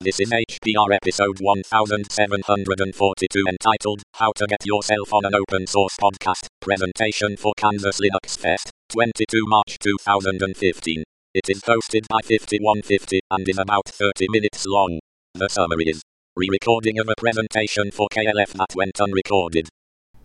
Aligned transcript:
This 0.00 0.20
is 0.20 0.30
HPR 0.30 0.94
episode 0.94 1.40
1742 1.40 3.44
entitled 3.48 4.00
How 4.14 4.30
to 4.36 4.46
Get 4.46 4.64
Yourself 4.64 5.12
on 5.12 5.24
an 5.24 5.34
Open 5.34 5.66
Source 5.66 5.96
Podcast 6.00 6.46
Presentation 6.60 7.36
for 7.36 7.52
Kansas 7.56 8.00
Linux 8.00 8.38
Fest, 8.38 8.70
22 8.90 9.44
March 9.48 9.76
2015. 9.80 11.02
It 11.34 11.48
is 11.48 11.62
hosted 11.62 12.06
by 12.08 12.20
5150 12.22 13.18
and 13.32 13.48
is 13.48 13.58
about 13.58 13.88
30 13.88 14.26
minutes 14.28 14.66
long. 14.66 15.00
The 15.34 15.48
summary 15.48 15.88
is 15.88 16.00
re-recording 16.36 17.00
of 17.00 17.08
a 17.08 17.16
presentation 17.18 17.90
for 17.90 18.06
KLF 18.14 18.52
that 18.52 18.76
went 18.76 19.00
unrecorded. 19.00 19.68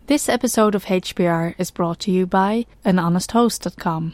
This 0.06 0.30
episode 0.30 0.76
of 0.76 0.86
HPR 0.86 1.56
is 1.58 1.72
brought 1.72 1.98
to 2.02 2.12
you 2.12 2.28
by 2.28 2.68
anhonesthost.com. 2.86 4.14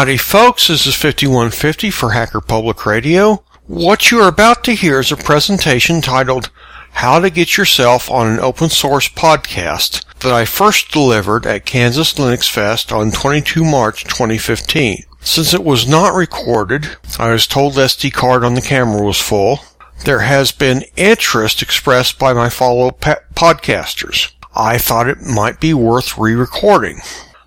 Howdy, 0.00 0.16
folks. 0.16 0.68
This 0.68 0.86
is 0.86 0.94
5150 0.94 1.90
for 1.90 2.12
Hacker 2.12 2.40
Public 2.40 2.86
Radio. 2.86 3.44
What 3.66 4.10
you 4.10 4.18
are 4.22 4.28
about 4.28 4.64
to 4.64 4.72
hear 4.72 4.98
is 4.98 5.12
a 5.12 5.16
presentation 5.16 6.00
titled 6.00 6.48
How 6.92 7.20
to 7.20 7.28
Get 7.28 7.58
Yourself 7.58 8.10
on 8.10 8.26
an 8.26 8.40
Open 8.40 8.70
Source 8.70 9.10
Podcast 9.10 10.06
that 10.20 10.32
I 10.32 10.46
first 10.46 10.90
delivered 10.90 11.44
at 11.44 11.66
Kansas 11.66 12.14
Linux 12.14 12.48
Fest 12.48 12.90
on 12.90 13.10
22 13.10 13.62
March 13.62 14.04
2015. 14.04 15.04
Since 15.20 15.52
it 15.52 15.62
was 15.62 15.86
not 15.86 16.14
recorded, 16.14 16.96
I 17.18 17.32
was 17.32 17.46
told 17.46 17.74
the 17.74 17.82
SD 17.82 18.10
card 18.10 18.42
on 18.42 18.54
the 18.54 18.62
camera 18.62 19.02
was 19.02 19.20
full. 19.20 19.60
There 20.06 20.20
has 20.20 20.50
been 20.50 20.84
interest 20.96 21.60
expressed 21.60 22.18
by 22.18 22.32
my 22.32 22.48
fellow 22.48 22.92
pa- 22.92 23.20
podcasters. 23.34 24.32
I 24.56 24.78
thought 24.78 25.08
it 25.08 25.20
might 25.20 25.60
be 25.60 25.74
worth 25.74 26.16
re-recording. 26.16 27.02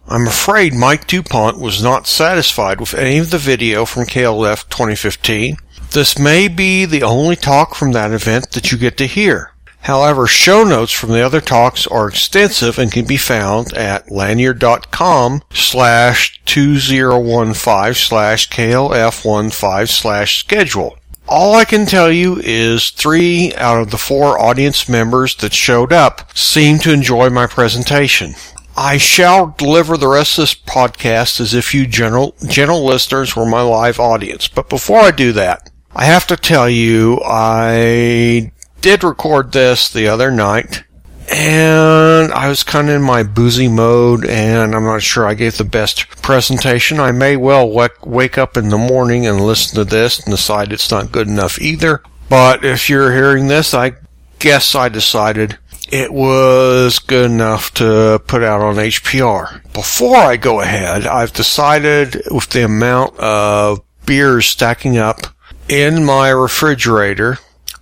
I'm 0.08 0.28
afraid 0.28 0.74
Mike 0.74 1.08
Dupont 1.08 1.60
was 1.60 1.82
not 1.82 2.08
satisfied 2.08 2.80
with 2.80 2.94
any 2.94 3.20
of 3.20 3.32
the 3.32 3.38
video 3.38 3.86
from 3.86 4.04
KLF 4.04 4.68
2015. 4.70 5.58
This 5.92 6.20
may 6.20 6.50
be 6.50 6.86
the 6.86 7.04
only 7.04 7.38
talk 7.38 7.74
from 7.74 7.94
that 7.94 8.12
event 8.12 8.52
that 8.52 8.72
you 8.72 8.78
get 8.78 8.98
to 8.98 9.06
hear. 9.08 9.54
However, 9.82 10.28
show 10.28 10.64
notes 10.64 10.92
from 10.92 11.12
the 11.12 11.22
other 11.22 11.42
talks 11.42 11.88
are 11.88 12.08
extensive 12.08 12.78
and 12.80 12.92
can 12.92 13.06
be 13.06 13.18
found 13.18 13.74
at 13.74 14.08
lanyrd.com 14.08 15.42
slash 15.52 16.42
2015 16.46 17.94
slash 17.94 18.50
KLF15 18.50 19.90
slash 19.90 20.40
schedule. 20.40 20.98
All 21.28 21.56
I 21.56 21.66
can 21.66 21.86
tell 21.86 22.12
you 22.12 22.40
is 22.44 22.90
three 22.90 23.54
out 23.56 23.82
of 23.82 23.92
the 23.92 23.98
four 23.98 24.38
audience 24.40 24.90
members 24.90 25.36
that 25.38 25.54
showed 25.54 25.94
up 25.94 26.38
seemed 26.38 26.82
to 26.82 26.94
enjoy 26.94 27.30
my 27.30 27.48
presentation. 27.48 28.36
I 28.76 28.98
shall 28.98 29.54
deliver 29.58 29.98
the 29.98 30.08
rest 30.08 30.38
of 30.38 30.44
this 30.44 30.56
podcast 30.56 31.40
as 31.40 31.54
if 31.54 31.74
you 31.74 31.86
general, 31.86 32.36
general 32.48 32.84
listeners 32.86 33.36
were 33.36 33.46
my 33.46 33.62
live 33.62 34.00
audience. 34.00 34.48
But 34.48 34.70
before 34.70 35.00
I 35.00 35.12
do 35.12 35.32
that, 35.34 35.70
I 35.96 36.06
have 36.06 36.26
to 36.28 36.38
tell 36.38 36.70
you, 36.70 37.22
I 37.24 38.52
did 38.82 39.04
record 39.04 39.52
this 39.52 39.90
the 39.90 40.08
other 40.08 40.32
night 40.32 40.84
and 41.32 42.32
I 42.34 42.50
was 42.50 42.64
kind 42.64 42.90
of 42.90 42.96
in 42.96 43.02
my 43.02 43.24
boozy 43.24 43.68
mode 43.68 44.26
and 44.26 44.76
I'm 44.76 44.84
not 44.84 45.02
sure 45.02 45.26
I 45.26 45.36
gave 45.36 45.58
the 45.58 45.64
best 45.64 46.10
presentation. 46.22 47.00
I 47.00 47.12
may 47.12 47.38
well 47.38 47.70
wake, 47.70 48.06
wake 48.06 48.38
up 48.38 48.58
in 48.58 48.70
the 48.70 48.78
morning 48.78 49.26
and 49.26 49.40
listen 49.40 49.76
to 49.76 49.86
this 49.86 50.20
and 50.20 50.32
decide 50.32 50.74
it's 50.74 50.92
not 50.92 51.12
good 51.12 51.28
enough 51.28 51.62
either. 51.62 52.04
But 52.28 52.66
if 52.66 52.90
you're 52.90 53.14
hearing 53.14 53.48
this, 53.48 53.74
I 53.74 53.94
guess 54.40 54.76
I 54.76 54.90
decided 54.90 55.58
it 55.92 56.14
was 56.14 57.00
good 57.00 57.30
enough 57.30 57.74
to 57.76 58.22
put 58.28 58.44
out 58.44 58.62
on 58.62 58.76
HPR. 58.76 59.72
Before 59.74 60.16
I 60.16 60.38
go 60.38 60.62
ahead, 60.62 61.06
I've 61.06 61.34
decided 61.34 62.22
with 62.32 62.50
the 62.50 62.66
amount 62.66 63.18
of 63.20 63.82
beers 64.06 64.46
stacking 64.46 64.98
up 64.98 65.28
in 65.70 66.04
my 66.04 66.30
refrigerator, 66.30 67.38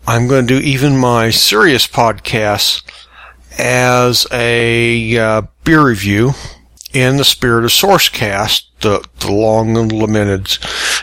I'm 0.07 0.27
going 0.27 0.47
to 0.47 0.59
do 0.59 0.65
even 0.65 0.97
my 0.97 1.29
serious 1.29 1.87
podcasts 1.87 2.83
as 3.57 4.25
a 4.31 5.17
uh, 5.17 5.41
beer 5.63 5.85
review 5.85 6.31
in 6.93 7.17
the 7.17 7.23
spirit 7.23 7.65
of 7.65 7.71
Sourcecast, 7.71 8.63
the, 8.81 9.05
the 9.19 9.31
long 9.31 9.77
and 9.77 9.91
lamented 9.91 10.57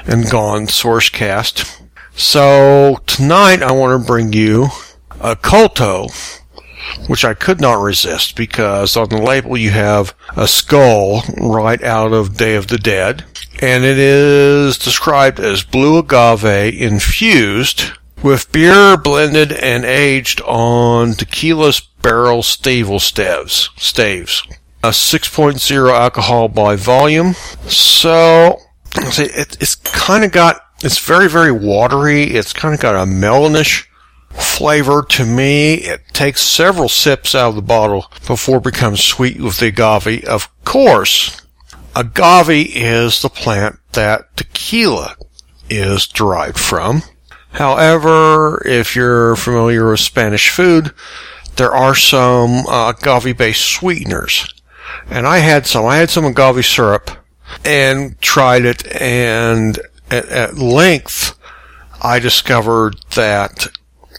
and 0.07 0.31
gone 0.31 0.67
Sourcecast. 0.67 1.81
So 2.15 3.01
tonight 3.07 3.63
I 3.63 3.73
want 3.73 4.01
to 4.01 4.07
bring 4.07 4.33
you 4.33 4.65
a 5.21 5.37
Culto 5.37 6.11
which 7.07 7.25
I 7.25 7.35
could 7.35 7.61
not 7.61 7.83
resist 7.83 8.37
because 8.37 8.97
on 8.97 9.09
the 9.09 9.21
label 9.21 9.57
you 9.57 9.71
have 9.71 10.15
a 10.37 10.49
skull 10.49 11.23
right 11.39 11.83
out 11.83 12.13
of 12.13 12.37
Day 12.37 12.55
of 12.55 12.69
the 12.69 12.79
Dead, 12.79 13.25
and 13.61 13.85
it 13.85 13.99
is 13.99 14.79
described 14.79 15.41
as 15.41 15.63
blue 15.63 15.99
agave 15.99 16.75
infused 16.75 17.93
with 18.23 18.51
beer 18.53 18.97
blended 18.97 19.53
and 19.53 19.85
aged 19.85 20.41
on 20.43 21.15
tequila's 21.15 21.81
barrel 22.03 22.43
stable 22.43 23.01
staves. 23.01 23.71
Staves. 23.77 24.43
A 24.83 24.91
6.0 24.91 25.93
alcohol 25.93 26.49
by 26.49 26.77
volume. 26.77 27.35
So, 27.67 28.59
it, 28.97 29.57
it's 29.61 29.75
kind 29.75 30.25
of 30.25 30.33
got, 30.33 30.61
it's 30.83 30.99
very, 30.99 31.29
very 31.29 31.53
watery. 31.53 32.25
It's 32.25 32.53
kind 32.53 32.75
of 32.75 32.81
got 32.81 32.95
a 32.95 33.07
melonish 33.07 33.88
flavor 34.41 35.03
to 35.11 35.25
me. 35.25 35.75
It 35.75 36.03
takes 36.13 36.43
several 36.43 36.89
sips 36.89 37.35
out 37.35 37.51
of 37.51 37.57
the 37.57 37.63
bottle 37.63 38.11
before 38.27 38.59
it 38.59 38.65
becomes 38.65 39.03
sweet 39.03 39.41
with 39.41 39.59
the 39.59 39.69
agave. 39.69 40.25
Of 40.25 40.49
course, 40.65 41.41
agave 41.95 42.77
is 42.77 43.23
the 43.23 43.29
plant 43.29 43.79
that 43.93 44.37
tequila 44.37 45.17
is 45.69 46.07
derived 46.07 46.59
from. 46.59 47.03
However, 47.53 48.63
if 48.67 48.95
you're 48.95 49.37
familiar 49.37 49.91
with 49.91 50.01
Spanish 50.01 50.51
food, 50.51 50.93
there 51.57 51.73
are 51.73 51.95
some 51.95 52.67
uh, 52.67 52.93
agave-based 52.97 53.65
sweeteners. 53.65 54.47
And 55.11 55.27
I 55.27 55.39
had 55.39 55.67
some. 55.67 55.87
I 55.87 55.97
had 55.97 56.11
some 56.11 56.25
agave 56.25 56.65
syrup 56.65 57.11
and 57.65 58.21
tried 58.21 58.65
it 58.65 58.87
and 59.01 59.79
at, 60.11 60.29
at 60.29 60.59
length 60.59 61.39
I 62.01 62.19
discovered 62.19 62.97
that 63.15 63.69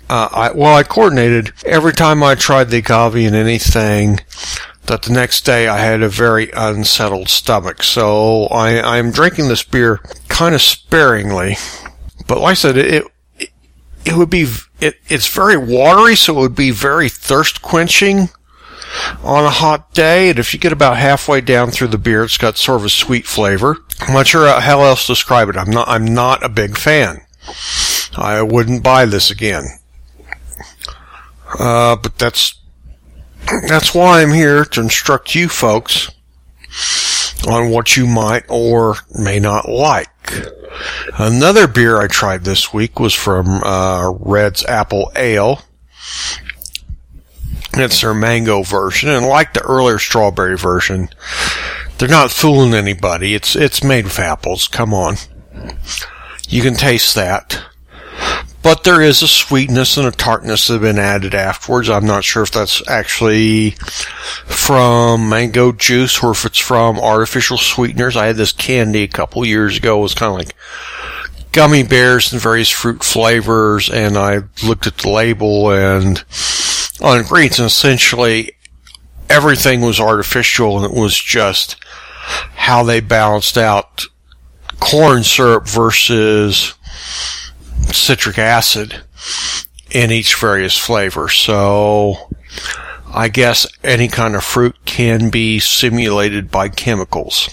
uh, 0.09 0.29
I, 0.31 0.51
well, 0.51 0.75
I 0.75 0.83
coordinated 0.83 1.53
every 1.65 1.93
time 1.93 2.23
I 2.23 2.35
tried 2.35 2.69
the 2.69 2.77
agave 2.77 3.15
in 3.15 3.35
anything 3.35 4.19
that 4.85 5.03
the 5.03 5.13
next 5.13 5.45
day 5.45 5.67
I 5.67 5.77
had 5.77 6.01
a 6.01 6.09
very 6.09 6.49
unsettled 6.51 7.29
stomach. 7.29 7.83
So 7.83 8.45
I, 8.45 8.97
I'm 8.97 9.11
drinking 9.11 9.47
this 9.47 9.63
beer 9.63 9.99
kind 10.27 10.55
of 10.55 10.61
sparingly. 10.61 11.57
But 12.27 12.39
like 12.39 12.51
I 12.51 12.55
said, 12.55 12.77
it, 12.77 13.05
it, 13.37 13.49
it 14.05 14.15
would 14.15 14.29
be, 14.29 14.47
it, 14.79 14.95
it's 15.07 15.33
very 15.33 15.57
watery, 15.57 16.15
so 16.15 16.37
it 16.37 16.41
would 16.41 16.55
be 16.55 16.71
very 16.71 17.09
thirst 17.09 17.61
quenching 17.61 18.29
on 19.23 19.45
a 19.45 19.51
hot 19.51 19.93
day. 19.93 20.31
And 20.31 20.39
if 20.39 20.53
you 20.53 20.59
get 20.59 20.71
about 20.73 20.97
halfway 20.97 21.41
down 21.41 21.69
through 21.69 21.89
the 21.89 21.97
beer, 21.99 22.23
it's 22.23 22.37
got 22.37 22.57
sort 22.57 22.79
of 22.79 22.85
a 22.85 22.89
sweet 22.89 23.27
flavor. 23.27 23.77
I'm 24.01 24.13
not 24.13 24.27
sure 24.27 24.59
how 24.59 24.81
else 24.81 25.05
to 25.05 25.11
describe 25.11 25.49
it. 25.49 25.57
I'm 25.57 25.69
not, 25.69 25.87
I'm 25.87 26.05
not 26.05 26.43
a 26.43 26.49
big 26.49 26.77
fan. 26.77 27.21
I 28.17 28.41
wouldn't 28.41 28.83
buy 28.83 29.05
this 29.05 29.29
again. 29.29 29.65
Uh, 31.57 31.95
but 31.95 32.17
that's 32.17 32.59
that's 33.67 33.95
why 33.95 34.21
I'm 34.21 34.33
here 34.33 34.65
to 34.65 34.81
instruct 34.81 35.33
you 35.33 35.49
folks 35.49 36.11
on 37.47 37.69
what 37.69 37.97
you 37.97 38.05
might 38.05 38.43
or 38.49 38.95
may 39.17 39.39
not 39.39 39.67
like. 39.67 40.09
Another 41.17 41.67
beer 41.67 41.99
I 41.99 42.07
tried 42.07 42.43
this 42.43 42.73
week 42.73 42.99
was 42.99 43.13
from 43.13 43.63
uh, 43.63 44.11
Red's 44.19 44.63
Apple 44.65 45.11
Ale. 45.15 45.61
It's 47.73 48.01
their 48.01 48.13
mango 48.13 48.63
version, 48.63 49.09
and 49.09 49.25
like 49.25 49.53
the 49.53 49.61
earlier 49.61 49.99
strawberry 49.99 50.57
version, 50.57 51.09
they're 51.97 52.09
not 52.09 52.31
fooling 52.31 52.73
anybody. 52.73 53.35
It's 53.35 53.55
it's 53.55 53.83
made 53.83 54.05
with 54.05 54.19
apples. 54.19 54.67
Come 54.67 54.93
on, 54.93 55.15
you 56.47 56.61
can 56.61 56.75
taste 56.75 57.15
that. 57.15 57.61
But 58.61 58.83
there 58.83 59.01
is 59.01 59.21
a 59.21 59.27
sweetness 59.27 59.97
and 59.97 60.05
a 60.05 60.11
tartness 60.11 60.67
that 60.67 60.73
have 60.73 60.81
been 60.81 60.99
added 60.99 61.33
afterwards. 61.33 61.89
I'm 61.89 62.05
not 62.05 62.25
sure 62.25 62.43
if 62.43 62.51
that's 62.51 62.87
actually 62.89 63.71
from 64.45 65.29
mango 65.29 65.71
juice 65.71 66.21
or 66.21 66.31
if 66.31 66.45
it's 66.45 66.57
from 66.57 66.99
artificial 66.99 67.57
sweeteners. 67.57 68.17
I 68.17 68.27
had 68.27 68.35
this 68.35 68.51
candy 68.51 69.03
a 69.03 69.07
couple 69.07 69.45
years 69.45 69.77
ago. 69.77 69.99
It 69.99 70.03
was 70.03 70.13
kind 70.13 70.31
of 70.31 70.37
like 70.37 70.55
gummy 71.51 71.83
bears 71.83 72.31
and 72.33 72.41
various 72.41 72.69
fruit 72.69 73.03
flavors, 73.03 73.89
and 73.89 74.17
I 74.17 74.41
looked 74.63 74.87
at 74.87 74.97
the 74.97 75.09
label 75.09 75.71
and 75.71 76.23
on 77.01 77.17
ingredients, 77.17 77.59
and 77.59 77.67
essentially 77.67 78.51
everything 79.29 79.81
was 79.81 79.99
artificial, 79.99 80.77
and 80.77 80.85
it 80.85 80.99
was 80.99 81.17
just 81.17 81.77
how 82.55 82.83
they 82.83 82.99
balanced 82.99 83.57
out 83.57 84.05
corn 84.79 85.23
syrup 85.23 85.67
versus 85.67 86.73
citric 87.91 88.37
acid 88.37 89.01
in 89.91 90.11
each 90.11 90.35
various 90.35 90.77
flavor. 90.77 91.29
So 91.29 92.29
I 93.11 93.27
guess 93.27 93.67
any 93.83 94.07
kind 94.07 94.35
of 94.35 94.43
fruit 94.43 94.75
can 94.85 95.29
be 95.29 95.59
simulated 95.59 96.51
by 96.51 96.69
chemicals. 96.69 97.49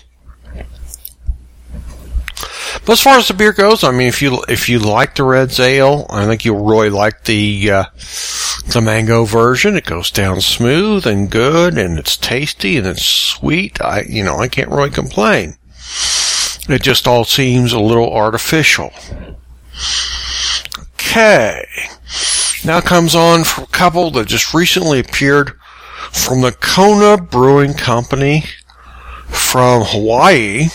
But 2.85 2.93
as 2.93 3.00
far 3.00 3.19
as 3.19 3.29
the 3.29 3.35
beer 3.35 3.53
goes, 3.53 3.83
I 3.83 3.91
mean, 3.91 4.06
if 4.06 4.21
you 4.23 4.44
if 4.49 4.69
you 4.69 4.79
like 4.79 5.15
the 5.15 5.25
Red's 5.25 5.59
Ale, 5.59 6.06
I 6.11 6.27
think 6.27 6.44
you'll 6.44 6.65
really 6.65 6.91
like 6.91 7.25
the 7.25 7.71
uh, 7.71 7.85
the 8.69 8.81
mango 8.81 9.25
version. 9.25 9.77
It 9.77 9.87
goes 9.87 10.11
down 10.11 10.41
smooth 10.41 11.06
and 11.06 11.31
good, 11.31 11.79
and 11.79 11.99
it's 11.99 12.17
tasty 12.17 12.77
and 12.77 12.87
it's 12.87 13.05
sweet. 13.05 13.81
I 13.81 14.03
you 14.03 14.23
know 14.23 14.37
I 14.38 14.49
can't 14.49 14.71
really 14.71 14.91
complain. 14.91 15.56
It 16.69 16.83
just 16.83 17.09
all 17.09 17.25
seems 17.25 17.73
a 17.73 17.81
little 17.81 18.12
artificial. 18.12 18.93
Okay, 21.08 21.64
now 22.64 22.81
comes 22.81 23.14
on 23.14 23.44
for 23.44 23.62
a 23.62 23.69
couple 23.69 24.11
that 24.11 24.26
just 24.26 24.53
recently 24.53 24.99
appeared 24.99 25.53
from 26.12 26.41
the 26.43 26.50
Kona 26.53 27.17
Brewing 27.17 27.75
Company 27.75 28.44
from 29.29 29.82
Hawaii. 29.87 30.67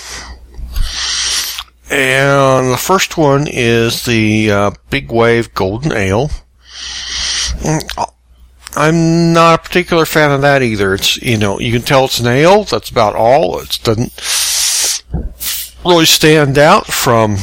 And 1.92 2.72
the 2.72 2.80
first 2.80 3.18
one 3.18 3.46
is 3.48 4.06
the 4.06 4.50
uh, 4.50 4.72
Big 4.90 5.12
Wave 5.12 5.54
Golden 5.54 5.92
Ale. 5.92 6.30
Mm, 7.60 8.12
I'm 8.78 9.34
not 9.34 9.60
a 9.60 9.64
particular 9.64 10.06
fan 10.06 10.32
of 10.32 10.42
that 10.42 10.64
either. 10.64 10.94
It's, 10.94 11.18
you 11.22 11.38
know, 11.38 11.60
you 11.60 11.74
can 11.74 11.82
tell 11.82 12.06
it's 12.06 12.22
an 12.22 12.28
ale. 12.28 12.64
That's 12.64 12.90
about 12.90 13.16
all. 13.16 13.60
It 13.60 13.80
doesn't 13.84 14.14
really 15.86 16.06
stand 16.06 16.58
out 16.58 16.88
from, 16.88 17.38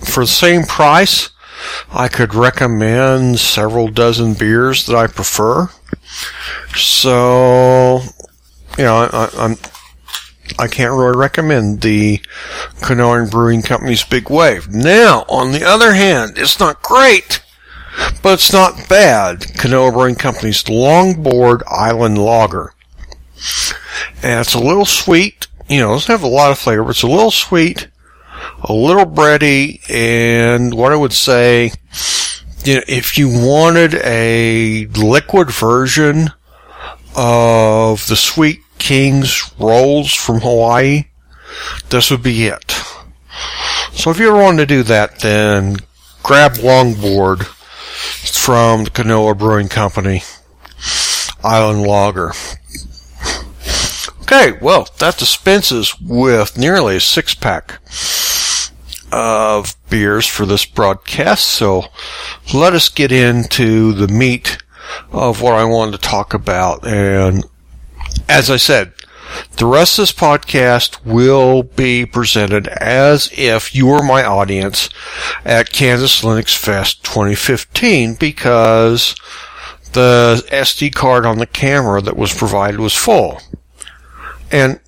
for 0.00 0.24
the 0.24 0.28
same 0.28 0.64
price. 0.64 1.30
I 1.92 2.08
could 2.08 2.34
recommend 2.34 3.38
several 3.38 3.88
dozen 3.88 4.34
beers 4.34 4.86
that 4.86 4.96
I 4.96 5.06
prefer. 5.06 5.68
So, 6.74 8.00
you 8.78 8.84
know, 8.84 9.08
I, 9.12 9.30
I'm, 9.36 9.56
I 10.58 10.68
can't 10.68 10.92
really 10.92 11.16
recommend 11.16 11.82
the 11.82 12.18
Kanoran 12.80 13.30
Brewing 13.30 13.62
Company's 13.62 14.04
Big 14.04 14.30
Wave. 14.30 14.68
Now, 14.68 15.24
on 15.28 15.52
the 15.52 15.64
other 15.64 15.92
hand, 15.92 16.38
it's 16.38 16.58
not 16.58 16.82
great, 16.82 17.42
but 18.22 18.34
it's 18.34 18.52
not 18.52 18.88
bad. 18.88 19.40
Kanoa 19.40 19.92
Brewing 19.92 20.16
Company's 20.16 20.62
Longboard 20.64 21.62
Island 21.66 22.18
Lager. 22.18 22.74
And 24.22 24.40
it's 24.40 24.54
a 24.54 24.60
little 24.60 24.86
sweet. 24.86 25.46
You 25.68 25.80
know, 25.80 25.90
it 25.92 25.96
doesn't 25.96 26.12
have 26.12 26.22
a 26.22 26.28
lot 26.28 26.50
of 26.50 26.58
flavor, 26.58 26.82
but 26.82 26.90
it's 26.90 27.02
a 27.02 27.06
little 27.06 27.30
sweet, 27.30 27.88
a 28.62 28.72
little 28.72 29.06
bready, 29.06 29.80
and 29.90 30.74
what 30.74 30.92
I 30.92 30.96
would 30.96 31.12
say, 31.12 31.72
you 32.64 32.74
know, 32.76 32.82
if 32.86 33.16
you 33.16 33.28
wanted 33.28 33.94
a 33.94 34.86
liquid 34.86 35.50
version 35.50 36.30
of 37.16 38.06
the 38.06 38.16
Sweet 38.16 38.60
King's 38.78 39.52
rolls 39.58 40.12
from 40.12 40.40
Hawaii, 40.40 41.04
this 41.88 42.10
would 42.10 42.22
be 42.22 42.46
it. 42.46 42.70
So 43.92 44.10
if 44.10 44.18
you 44.18 44.28
ever 44.28 44.42
want 44.42 44.58
to 44.58 44.66
do 44.66 44.82
that, 44.84 45.20
then 45.20 45.76
grab 46.22 46.52
Longboard 46.54 47.44
from 47.44 48.84
the 48.84 48.90
Kanoa 48.90 49.36
Brewing 49.36 49.68
Company 49.68 50.22
Island 51.42 51.86
Lager. 51.86 52.32
Okay, 54.22 54.52
well, 54.62 54.88
that 54.98 55.18
dispenses 55.18 55.98
with 56.00 56.56
nearly 56.56 56.96
a 56.96 57.00
six 57.00 57.34
pack 57.34 57.80
of 59.12 59.74
beers 59.88 60.26
for 60.26 60.46
this 60.46 60.64
broadcast. 60.64 61.46
So 61.46 61.86
let 62.54 62.74
us 62.74 62.88
get 62.88 63.12
into 63.12 63.92
the 63.92 64.08
meat 64.08 64.58
of 65.12 65.40
what 65.40 65.54
I 65.54 65.64
wanted 65.64 65.92
to 65.92 66.08
talk 66.08 66.34
about. 66.34 66.86
And 66.86 67.44
as 68.28 68.50
I 68.50 68.56
said, 68.56 68.92
the 69.56 69.66
rest 69.66 69.98
of 69.98 70.02
this 70.02 70.12
podcast 70.12 71.04
will 71.04 71.62
be 71.62 72.04
presented 72.04 72.68
as 72.68 73.30
if 73.36 73.74
you 73.74 73.86
were 73.86 74.02
my 74.02 74.24
audience 74.24 74.88
at 75.44 75.72
Kansas 75.72 76.22
Linux 76.22 76.56
Fest 76.56 77.04
2015 77.04 78.14
because 78.14 79.14
the 79.92 80.44
SD 80.50 80.94
card 80.94 81.26
on 81.26 81.38
the 81.38 81.46
camera 81.46 82.00
that 82.00 82.16
was 82.16 82.34
provided 82.34 82.80
was 82.80 82.94
full. 82.94 83.40
And 84.50 84.80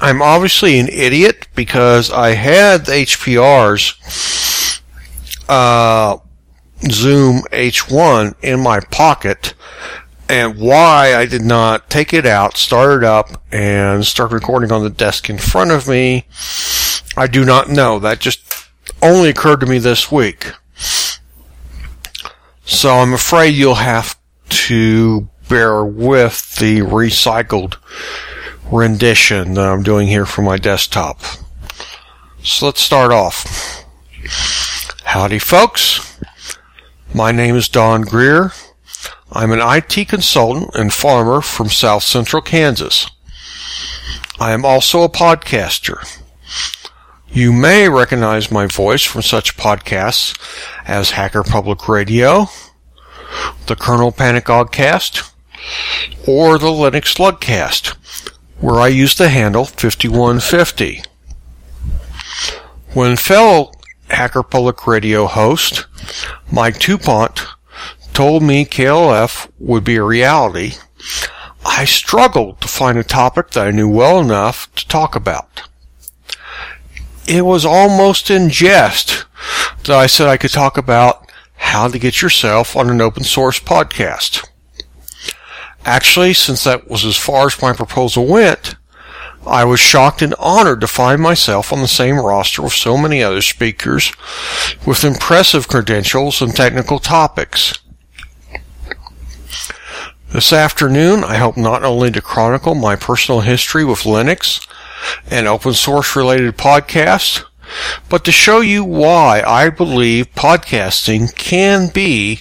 I'm 0.00 0.22
obviously 0.22 0.78
an 0.78 0.88
idiot 0.88 1.46
because 1.54 2.10
I 2.10 2.30
had 2.30 2.86
the 2.86 2.92
HPR's 2.92 4.80
uh, 5.46 6.16
Zoom 6.90 7.42
H1 7.52 8.34
in 8.42 8.60
my 8.60 8.80
pocket 8.80 9.52
and 10.30 10.58
why 10.58 11.14
I 11.14 11.26
did 11.26 11.42
not 11.42 11.90
take 11.90 12.14
it 12.14 12.24
out, 12.24 12.56
start 12.56 13.02
it 13.02 13.04
up, 13.04 13.42
and 13.52 14.06
start 14.06 14.30
recording 14.30 14.72
on 14.72 14.84
the 14.84 14.90
desk 14.90 15.28
in 15.28 15.38
front 15.38 15.72
of 15.72 15.88
me, 15.88 16.24
I 17.16 17.26
do 17.26 17.44
not 17.44 17.68
know. 17.68 17.98
That 17.98 18.20
just 18.20 18.40
only 19.02 19.28
occurred 19.28 19.60
to 19.60 19.66
me 19.66 19.78
this 19.78 20.10
week. 20.10 20.52
So 22.64 22.90
I'm 22.90 23.12
afraid 23.12 23.50
you'll 23.50 23.74
have 23.74 24.16
to 24.50 25.28
bear 25.48 25.84
with 25.84 26.56
the 26.56 26.78
recycled 26.78 27.76
rendition 28.70 29.54
that 29.54 29.68
I'm 29.68 29.82
doing 29.82 30.08
here 30.08 30.26
for 30.26 30.42
my 30.42 30.56
desktop. 30.56 31.20
So 32.42 32.66
let's 32.66 32.80
start 32.80 33.12
off. 33.12 33.84
Howdy 35.04 35.38
folks. 35.38 36.18
My 37.12 37.32
name 37.32 37.56
is 37.56 37.68
Don 37.68 38.02
Grier. 38.02 38.52
I'm 39.32 39.52
an 39.52 39.60
IT 39.60 40.08
consultant 40.08 40.74
and 40.74 40.92
farmer 40.92 41.40
from 41.40 41.68
South 41.68 42.02
Central 42.02 42.42
Kansas. 42.42 43.10
I 44.38 44.52
am 44.52 44.64
also 44.64 45.02
a 45.02 45.08
podcaster. 45.08 45.98
You 47.28 47.52
may 47.52 47.88
recognize 47.88 48.50
my 48.50 48.66
voice 48.66 49.04
from 49.04 49.22
such 49.22 49.56
podcasts 49.56 50.38
as 50.86 51.12
Hacker 51.12 51.44
Public 51.44 51.88
Radio, 51.88 52.46
the 53.66 53.76
Kernel 53.76 54.12
Panic 54.12 54.46
Oggcast, 54.46 55.32
or 56.26 56.58
the 56.58 56.66
Linux 56.66 57.18
LUG 57.18 57.40
Cast, 57.40 57.94
where 58.60 58.80
I 58.80 58.88
use 58.88 59.14
the 59.14 59.28
handle 59.28 59.64
5150. 59.64 61.02
When 62.92 63.16
fellow 63.16 63.72
Hacker 64.08 64.42
Public 64.42 64.86
Radio 64.86 65.26
host 65.26 65.86
Mike 66.50 66.78
Dupont 66.78 67.46
told 68.12 68.42
me 68.42 68.64
KLF 68.64 69.50
would 69.58 69.84
be 69.84 69.96
a 69.96 70.02
reality, 70.02 70.72
I 71.64 71.84
struggled 71.84 72.60
to 72.60 72.68
find 72.68 72.98
a 72.98 73.04
topic 73.04 73.50
that 73.50 73.66
I 73.66 73.70
knew 73.70 73.88
well 73.88 74.18
enough 74.18 74.72
to 74.74 74.88
talk 74.88 75.14
about. 75.14 75.62
It 77.28 77.44
was 77.44 77.64
almost 77.64 78.30
in 78.30 78.50
jest 78.50 79.24
that 79.84 79.90
I 79.96 80.06
said 80.06 80.26
I 80.26 80.36
could 80.36 80.50
talk 80.50 80.76
about 80.76 81.30
how 81.56 81.88
to 81.88 81.98
get 81.98 82.22
yourself 82.22 82.76
on 82.76 82.90
an 82.90 83.00
open 83.00 83.22
source 83.22 83.60
podcast. 83.60 84.46
Actually, 85.84 86.34
since 86.34 86.64
that 86.64 86.88
was 86.88 87.04
as 87.04 87.16
far 87.16 87.46
as 87.46 87.62
my 87.62 87.72
proposal 87.72 88.26
went, 88.26 88.74
I 89.46 89.64
was 89.64 89.80
shocked 89.80 90.20
and 90.20 90.34
honored 90.38 90.82
to 90.82 90.86
find 90.86 91.22
myself 91.22 91.72
on 91.72 91.80
the 91.80 91.88
same 91.88 92.16
roster 92.18 92.62
with 92.62 92.74
so 92.74 92.98
many 92.98 93.22
other 93.22 93.40
speakers 93.40 94.12
with 94.86 95.04
impressive 95.04 95.66
credentials 95.66 96.42
and 96.42 96.54
technical 96.54 96.98
topics. 96.98 97.72
This 100.32 100.52
afternoon, 100.52 101.24
I 101.24 101.38
hope 101.38 101.56
not 101.56 101.82
only 101.82 102.10
to 102.12 102.22
chronicle 102.22 102.74
my 102.74 102.94
personal 102.94 103.40
history 103.40 103.84
with 103.84 104.00
Linux 104.00 104.66
and 105.28 105.48
open 105.48 105.72
source 105.74 106.14
related 106.14 106.56
podcasts, 106.56 107.44
but 108.08 108.24
to 108.24 108.32
show 108.32 108.60
you 108.60 108.84
why 108.84 109.42
I 109.46 109.70
believe 109.70 110.34
podcasting 110.34 111.34
can 111.34 111.88
be 111.88 112.40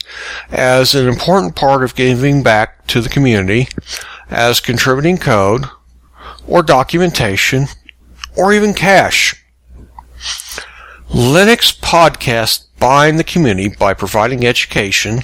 as 0.50 0.96
an 0.96 1.08
important 1.08 1.56
part 1.56 1.84
of 1.84 1.96
giving 1.96 2.44
back 2.44 2.88
to 2.88 3.02
the 3.02 3.10
community 3.10 3.68
as 4.30 4.60
contributing 4.60 5.18
code 5.18 5.66
or 6.48 6.64
documentation 6.64 7.68
or 8.36 8.54
even 8.54 8.74
cash. 8.74 9.36
Linux 11.10 11.78
podcasts 11.80 12.66
bind 12.80 13.20
the 13.20 13.24
community 13.24 13.76
by 13.78 13.94
providing 13.94 14.46
education 14.46 15.24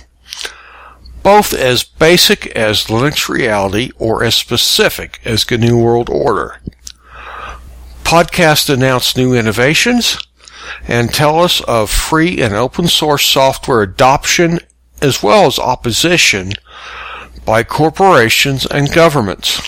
both 1.25 1.55
as 1.55 1.83
basic 1.83 2.45
as 2.55 2.83
Linux 2.83 3.27
reality 3.27 3.89
or 3.97 4.23
as 4.23 4.35
specific 4.35 5.19
as 5.25 5.49
GNU 5.49 5.75
World 5.75 6.07
Order. 6.07 6.61
Podcasts 8.05 8.71
announce 8.71 9.17
new 9.17 9.33
innovations 9.33 10.19
and 10.87 11.11
tell 11.11 11.41
us 11.41 11.59
of 11.61 11.89
free 11.89 12.39
and 12.39 12.53
open 12.53 12.87
source 12.87 13.25
software 13.25 13.81
adoption 13.81 14.59
as 15.01 15.23
well 15.23 15.47
as 15.47 15.57
opposition 15.57 16.53
by 17.45 17.63
corporations 17.63 18.67
and 18.67 18.93
governments. 18.93 19.59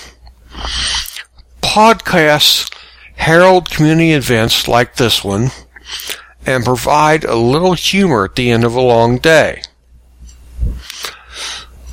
Podcasts 1.64 2.72
herald 3.16 3.72
community 3.72 4.12
events 4.12 4.68
like 4.68 4.96
this 4.98 5.24
one 5.24 5.50
and 6.46 6.64
provide 6.64 7.24
a 7.24 7.36
little 7.36 7.74
humor 7.74 8.26
at 8.26 8.36
the 8.36 8.52
end 8.52 8.64
of 8.64 8.76
a 8.76 8.82
long 8.82 9.18
day. 9.18 9.64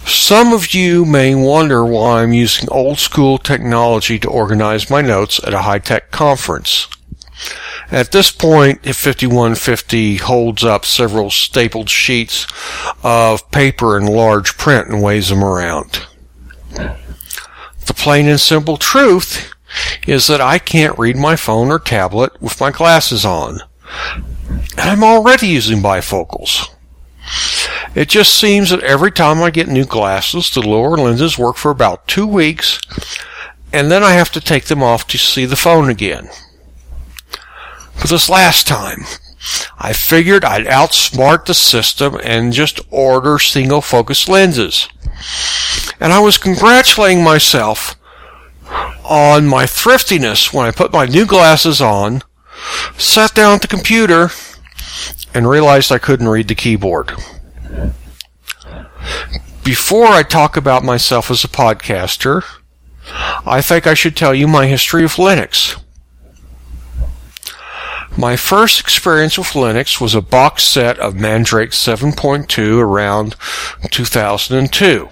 Some 0.07 0.53
of 0.53 0.75
you 0.75 1.05
may 1.05 1.35
wonder 1.35 1.85
why 1.85 2.23
I'm 2.23 2.33
using 2.33 2.69
old 2.71 2.99
school 2.99 3.39
technology 3.39 4.19
to 4.19 4.29
organize 4.29 4.91
my 4.91 5.01
notes 5.01 5.41
at 5.45 5.55
a 5.55 5.63
high 5.63 5.79
tech 5.79 6.11
conference. 6.11 6.89
At 7.91 8.13
this 8.13 8.31
point, 8.31 8.81
if 8.85 8.97
5150 8.97 10.17
holds 10.17 10.65
up 10.65 10.85
several 10.85 11.31
stapled 11.31 11.89
sheets 11.89 12.47
of 13.03 13.51
paper 13.51 13.97
in 13.97 14.07
large 14.07 14.57
print 14.57 14.89
and 14.89 15.03
waves 15.03 15.31
them 15.31 15.45
around. 15.45 16.07
The 16.71 17.95
plain 17.95 18.29
and 18.29 18.41
simple 18.41 18.77
truth 18.77 19.53
is 20.07 20.27
that 20.27 20.41
I 20.41 20.59
can't 20.59 20.99
read 20.99 21.17
my 21.17 21.37
phone 21.37 21.71
or 21.71 21.79
tablet 21.79 22.41
with 22.41 22.61
my 22.61 22.71
glasses 22.71 23.25
on. 23.25 23.61
And 24.77 24.91
I'm 24.91 25.05
already 25.05 25.49
using 25.49 25.79
bifocals. 25.79 26.69
It 27.95 28.09
just 28.09 28.38
seems 28.38 28.71
that 28.71 28.83
every 28.83 29.12
time 29.12 29.43
I 29.43 29.50
get 29.50 29.69
new 29.69 29.85
glasses, 29.85 30.50
the 30.50 30.61
lower 30.61 30.97
lenses 30.97 31.38
work 31.38 31.57
for 31.57 31.71
about 31.71 32.09
two 32.09 32.26
weeks, 32.26 32.81
and 33.73 33.91
then 33.91 34.03
I 34.03 34.12
have 34.12 34.31
to 34.33 34.41
take 34.41 34.67
them 34.67 34.83
off 34.83 35.07
to 35.09 35.19
see 35.19 35.45
the 35.45 35.57
phone 35.57 35.88
again. 35.88 36.29
For 37.95 38.09
this 38.09 38.29
last 38.29 38.67
time, 38.67 39.05
I 39.79 39.93
figured 39.93 40.45
I'd 40.45 40.67
outsmart 40.67 41.47
the 41.47 41.55
system 41.55 42.19
and 42.23 42.53
just 42.53 42.81
order 42.91 43.38
single 43.38 43.81
focus 43.81 44.29
lenses. 44.29 44.88
And 46.00 46.12
I 46.12 46.21
was 46.21 46.38
congratulating 46.38 47.23
myself 47.23 47.97
on 49.05 49.47
my 49.47 49.67
thriftiness 49.67 50.53
when 50.53 50.67
I 50.67 50.71
put 50.71 50.93
my 50.93 51.07
new 51.07 51.26
glasses 51.26 51.81
on, 51.81 52.23
sat 52.97 53.35
down 53.35 53.55
at 53.55 53.62
the 53.62 53.69
computer, 53.69 54.31
and 55.35 55.49
realized 55.49 55.93
I 55.93 55.99
couldn't 55.99 56.29
read 56.29 56.49
the 56.49 56.55
keyboard. 56.55 57.12
Before 59.65 60.07
I 60.07 60.23
talk 60.23 60.57
about 60.57 60.85
myself 60.85 61.31
as 61.31 61.45
a 61.45 61.49
podcaster, 61.49 62.43
I 63.47 63.61
think 63.61 63.87
I 63.87 63.95
should 63.95 64.17
tell 64.17 64.35
you 64.35 64.47
my 64.47 64.67
history 64.67 65.05
of 65.05 65.15
Linux. 65.15 65.81
My 68.17 68.37
first 68.37 68.79
experience 68.79 69.37
with 69.37 69.49
Linux 69.49 70.01
was 70.01 70.15
a 70.15 70.21
box 70.21 70.63
set 70.63 70.99
of 71.01 71.17
Mandrake 71.17 71.71
7.2 71.71 72.79
around 72.79 73.35
2002. 73.91 75.09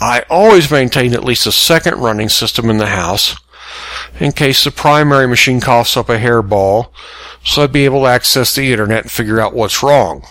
I 0.00 0.24
always 0.30 0.70
maintained 0.70 1.14
at 1.14 1.24
least 1.24 1.46
a 1.46 1.52
second 1.52 1.98
running 1.98 2.30
system 2.30 2.70
in 2.70 2.78
the 2.78 2.86
house 2.86 3.36
in 4.18 4.32
case 4.32 4.64
the 4.64 4.70
primary 4.70 5.28
machine 5.28 5.60
coughs 5.60 5.96
up 5.96 6.08
a 6.08 6.18
hairball, 6.18 6.90
so 7.44 7.62
I'd 7.62 7.72
be 7.72 7.84
able 7.84 8.02
to 8.02 8.06
access 8.06 8.54
the 8.54 8.72
internet 8.72 9.02
and 9.02 9.10
figure 9.10 9.40
out 9.40 9.54
what's 9.54 9.82
wrong. 9.82 10.24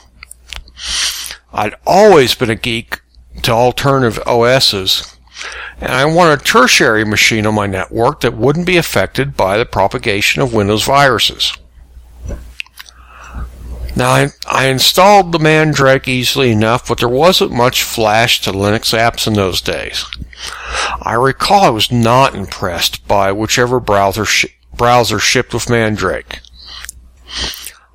I'd 1.54 1.76
always 1.86 2.36
been 2.36 2.50
a 2.50 2.56
geek 2.56 3.02
to 3.44 3.52
alternative 3.52 4.22
OSs, 4.28 5.18
and 5.80 5.92
I 5.92 6.06
want 6.06 6.40
a 6.40 6.44
tertiary 6.44 7.06
machine 7.06 7.46
on 7.46 7.56
my 7.56 7.68
network 7.68 8.22
that 8.22 8.38
wouldn't 8.38 8.68
be 8.68 8.78
affected 8.78 9.36
by 9.36 9.58
the 9.58 9.66
propagation 9.66 10.42
of 10.42 10.54
Windows 10.54 10.84
viruses. 10.84 11.54
Now, 13.96 14.12
I, 14.12 14.28
I, 14.50 14.68
installed 14.68 15.32
the 15.32 15.40
Mandrake 15.40 16.08
easily 16.08 16.52
enough, 16.52 16.88
but 16.88 17.00
there 17.00 17.10
wasn't 17.10 17.52
much 17.52 17.84
flash 17.84 18.40
to 18.42 18.52
Linux 18.52 18.98
apps 18.98 19.28
in 19.28 19.34
those 19.34 19.60
days. 19.60 20.06
I 21.02 21.16
recall 21.16 21.64
I 21.64 21.70
was 21.70 21.92
not 21.92 22.36
impressed 22.36 23.06
by 23.08 23.32
whichever 23.32 23.80
browser, 23.80 24.24
sh- 24.24 24.46
browser 24.74 25.20
shipped 25.20 25.54
with 25.54 25.70
Mandrake. 25.70 26.40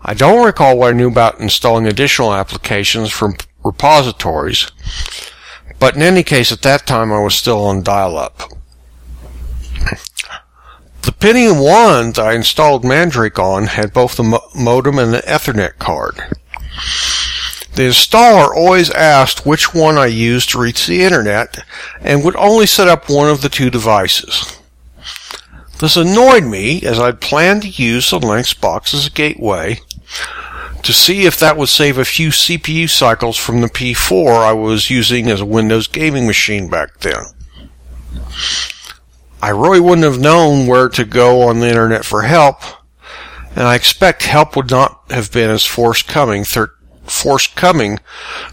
I 0.07 0.13
don't 0.13 0.45
recall 0.45 0.77
what 0.77 0.93
I 0.93 0.97
knew 0.97 1.09
about 1.09 1.41
installing 1.41 1.87
additional 1.87 2.35
applications 2.35 3.11
from 3.11 3.37
repositories, 3.65 4.71
but 5.79 5.97
in 5.97 6.03
any 6.03 6.23
case, 6.23 6.53
at 6.53 6.61
that 6.61 6.87
time 6.87 7.11
I 7.11 7.21
was 7.21 7.35
still 7.35 7.65
on 7.65 7.83
dial-up. 7.83 8.43
The 11.01 11.13
Pentium 11.13 11.65
1 11.65 12.13
that 12.13 12.19
I 12.19 12.35
installed 12.35 12.85
Mandrake 12.85 13.39
on 13.39 13.69
had 13.69 13.95
both 13.95 14.17
the 14.17 14.41
modem 14.55 14.99
and 14.99 15.15
the 15.15 15.23
Ethernet 15.23 15.79
card. 15.79 16.17
The 17.75 17.89
installer 17.89 18.55
always 18.55 18.91
asked 18.91 19.47
which 19.47 19.73
one 19.73 19.97
I 19.97 20.07
used 20.07 20.51
to 20.51 20.61
reach 20.61 20.87
the 20.87 21.03
internet 21.03 21.65
and 22.03 22.23
would 22.23 22.37
only 22.37 22.67
set 22.67 22.89
up 22.89 23.09
one 23.09 23.31
of 23.31 23.41
the 23.41 23.49
two 23.49 23.71
devices. 23.71 24.59
This 25.81 25.97
annoyed 25.97 26.45
me 26.45 26.83
as 26.83 27.01
I'd 27.01 27.23
planned 27.23 27.63
to 27.63 27.69
use 27.69 28.11
the 28.11 28.19
Linux 28.19 28.59
box 28.59 28.93
as 28.93 29.07
a 29.07 29.11
gateway 29.11 29.81
to 30.83 30.93
see 30.93 31.25
if 31.25 31.39
that 31.39 31.57
would 31.57 31.71
save 31.71 31.97
a 31.97 32.05
few 32.05 32.29
CPU 32.29 32.89
cycles 32.89 33.37
from 33.37 33.61
the 33.61 33.69
P4 33.69 34.39
I 34.43 34.53
was 34.53 34.91
using 34.91 35.31
as 35.31 35.41
a 35.41 35.47
Windows 35.47 35.87
gaming 35.87 36.27
machine 36.27 36.69
back 36.69 37.01
then. 37.01 37.25
I 39.43 39.49
really 39.49 39.81
wouldn't 39.81 40.05
have 40.05 40.21
known 40.21 40.67
where 40.67 40.89
to 40.91 41.05
go 41.05 41.43
on 41.43 41.61
the 41.61 41.69
internet 41.69 42.05
for 42.05 42.23
help, 42.23 42.63
and 43.51 43.65
I 43.65 43.75
expect 43.75 44.23
help 44.23 44.57
would 44.57 44.71
not 44.71 45.03
have 45.11 45.33
been 45.33 45.51
as 45.51 45.65
forthcoming, 45.65 46.45
thir- 46.45 46.75
forthcoming 47.05 47.99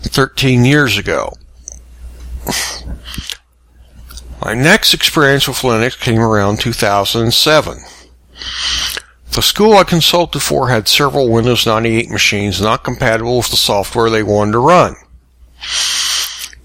13 0.02 0.66
years 0.66 0.98
ago. 0.98 1.34
My 4.44 4.54
next 4.54 4.94
experience 4.94 5.48
with 5.48 5.58
Linux 5.58 6.00
came 6.00 6.20
around 6.20 6.60
2007. 6.60 7.78
The 9.34 9.42
school 9.42 9.78
I 9.78 9.86
consulted 9.86 10.42
for 10.42 10.68
had 10.68 10.90
several 10.90 11.30
Windows 11.30 11.66
98 11.66 12.10
machines 12.10 12.60
not 12.60 12.84
compatible 12.84 13.38
with 13.38 13.50
the 13.50 13.56
software 13.56 14.10
they 14.10 14.24
wanted 14.24 14.52
to 14.52 14.60
run. 14.60 14.96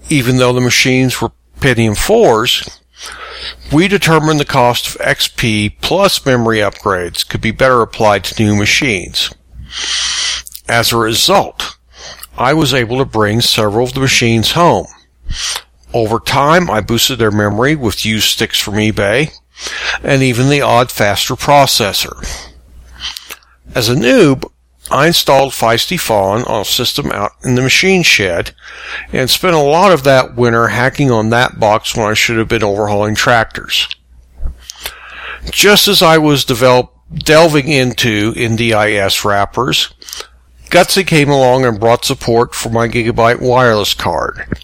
Even 0.09 0.35
though 0.35 0.51
the 0.51 0.59
machines 0.59 1.21
were 1.21 1.31
Pentium 1.61 1.95
4s, 1.95 2.81
we 3.71 3.87
determined 3.87 4.41
the 4.41 4.45
cost 4.45 4.87
of 4.87 5.01
XP 5.01 5.75
plus 5.79 6.25
memory 6.25 6.57
upgrades 6.57 7.25
could 7.27 7.39
be 7.39 7.51
better 7.51 7.81
applied 7.81 8.25
to 8.25 8.43
new 8.43 8.57
machines. 8.57 9.33
As 10.67 10.91
a 10.91 10.97
result, 10.97 11.77
I 12.37 12.53
was 12.53 12.73
able 12.73 12.97
to 12.97 13.05
bring 13.05 13.39
several 13.39 13.85
of 13.85 13.93
the 13.93 14.01
machines 14.01 14.51
home. 14.51 14.87
Over 15.93 16.19
time, 16.19 16.69
I 16.69 16.81
boosted 16.81 17.17
their 17.17 17.31
memory 17.31 17.77
with 17.77 18.05
used 18.05 18.27
sticks 18.27 18.59
from 18.59 18.73
eBay 18.73 19.31
and 20.03 20.21
even 20.21 20.49
the 20.49 20.61
odd 20.61 20.91
faster 20.91 21.35
processor. 21.35 22.46
As 23.75 23.89
a 23.89 23.95
noob, 23.95 24.49
I 24.89 25.07
installed 25.07 25.51
Feisty 25.51 25.99
Fawn 25.99 26.43
on 26.43 26.61
a 26.61 26.65
system 26.65 27.11
out 27.11 27.31
in 27.43 27.55
the 27.55 27.61
machine 27.61 28.03
shed 28.03 28.51
and 29.11 29.29
spent 29.29 29.55
a 29.55 29.59
lot 29.59 29.91
of 29.91 30.03
that 30.03 30.35
winter 30.35 30.69
hacking 30.69 31.11
on 31.11 31.29
that 31.29 31.59
box 31.59 31.95
when 31.95 32.07
I 32.07 32.13
should 32.13 32.37
have 32.37 32.47
been 32.47 32.63
overhauling 32.63 33.15
tractors. 33.15 33.87
Just 35.51 35.87
as 35.87 36.01
I 36.01 36.17
was 36.17 36.45
develop, 36.45 36.93
delving 37.13 37.67
into 37.67 38.33
NDIS 38.33 39.25
wrappers, 39.25 39.93
Gutsy 40.69 41.05
came 41.05 41.29
along 41.29 41.65
and 41.65 41.79
brought 41.79 42.05
support 42.05 42.53
for 42.53 42.69
my 42.69 42.87
Gigabyte 42.87 43.41
wireless 43.41 43.93
card, 43.93 44.57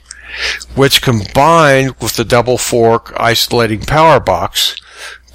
which 0.75 1.01
combined 1.01 1.95
with 2.01 2.15
the 2.15 2.25
double 2.25 2.57
fork 2.57 3.13
isolating 3.17 3.81
power 3.81 4.19
box 4.19 4.75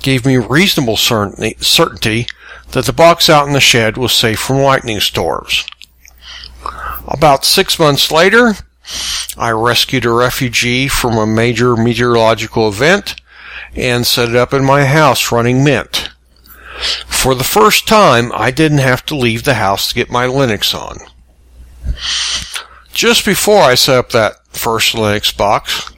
gave 0.03 0.25
me 0.25 0.37
reasonable 0.37 0.97
certainty 0.97 2.27
that 2.73 2.85
the 2.85 2.93
box 2.93 3.29
out 3.29 3.47
in 3.47 3.53
the 3.53 3.61
shed 3.61 3.97
was 3.97 4.13
safe 4.13 4.39
from 4.39 4.59
lightning 4.59 5.01
storms. 5.01 5.67
About 7.07 7.45
six 7.45 7.79
months 7.79 8.13
later, 8.13 8.55
I 9.37 9.51
rescued 9.51 10.05
a 10.05 10.11
refugee 10.11 10.89
from 10.89 11.17
a 11.17 11.27
major 11.27 11.77
meteorological 11.77 12.69
event 12.69 13.17
and 13.75 14.07
set 14.07 14.29
it 14.29 14.37
up 14.37 14.53
in 14.53 14.65
my 14.65 14.85
house 14.85 15.33
running 15.33 15.65
Mint. 15.65 16.11
For 17.07 17.35
the 17.35 17.45
first 17.45 17.89
time, 17.89 18.31
I 18.35 18.51
didn't 18.51 18.79
have 18.79 19.05
to 19.07 19.17
leave 19.17 19.45
the 19.45 19.55
house 19.55 19.89
to 19.89 19.95
get 19.95 20.11
my 20.11 20.27
Linux 20.27 20.75
on. 20.75 20.99
Just 22.93 23.25
before 23.25 23.63
I 23.63 23.75
set 23.75 23.97
up 23.97 24.11
that 24.11 24.47
first 24.49 24.95
Linux 24.95 25.37
box, 25.37 25.91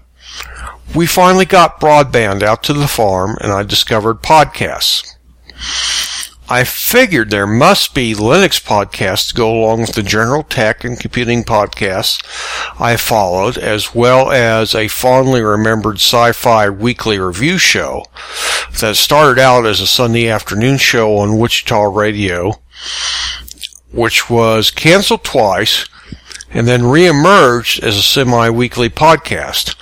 we 0.95 1.07
finally 1.07 1.45
got 1.45 1.81
broadband 1.81 2.43
out 2.43 2.63
to 2.65 2.73
the 2.73 2.89
farm 2.89 3.37
and 3.41 3.53
I 3.53 3.63
discovered 3.63 4.23
podcasts. 4.23 5.15
I 6.53 6.65
figured 6.65 7.31
there 7.31 7.47
must 7.47 7.95
be 7.95 8.13
Linux 8.13 8.61
podcasts 8.61 9.29
to 9.29 9.35
go 9.35 9.53
along 9.53 9.83
with 9.83 9.93
the 9.93 10.03
general 10.03 10.43
tech 10.43 10.83
and 10.83 10.99
computing 10.99 11.45
podcasts 11.45 12.21
I 12.81 12.97
followed, 12.97 13.57
as 13.57 13.95
well 13.95 14.33
as 14.33 14.75
a 14.75 14.89
fondly 14.89 15.43
remembered 15.43 15.99
sci-fi 15.99 16.69
weekly 16.69 17.21
review 17.21 17.57
show 17.57 18.05
that 18.81 18.97
started 18.97 19.41
out 19.41 19.65
as 19.65 19.81
a 19.81 19.87
Sunday 19.87 20.29
afternoon 20.29 20.79
show 20.79 21.19
on 21.19 21.39
Wichita 21.39 21.85
radio, 21.85 22.55
which 23.93 24.29
was 24.29 24.73
canceled 24.73 25.23
twice 25.23 25.89
and 26.51 26.67
then 26.67 26.83
reemerged 26.83 27.81
as 27.81 27.97
a 27.97 28.03
semi-weekly 28.03 28.91
podcast, 28.91 29.77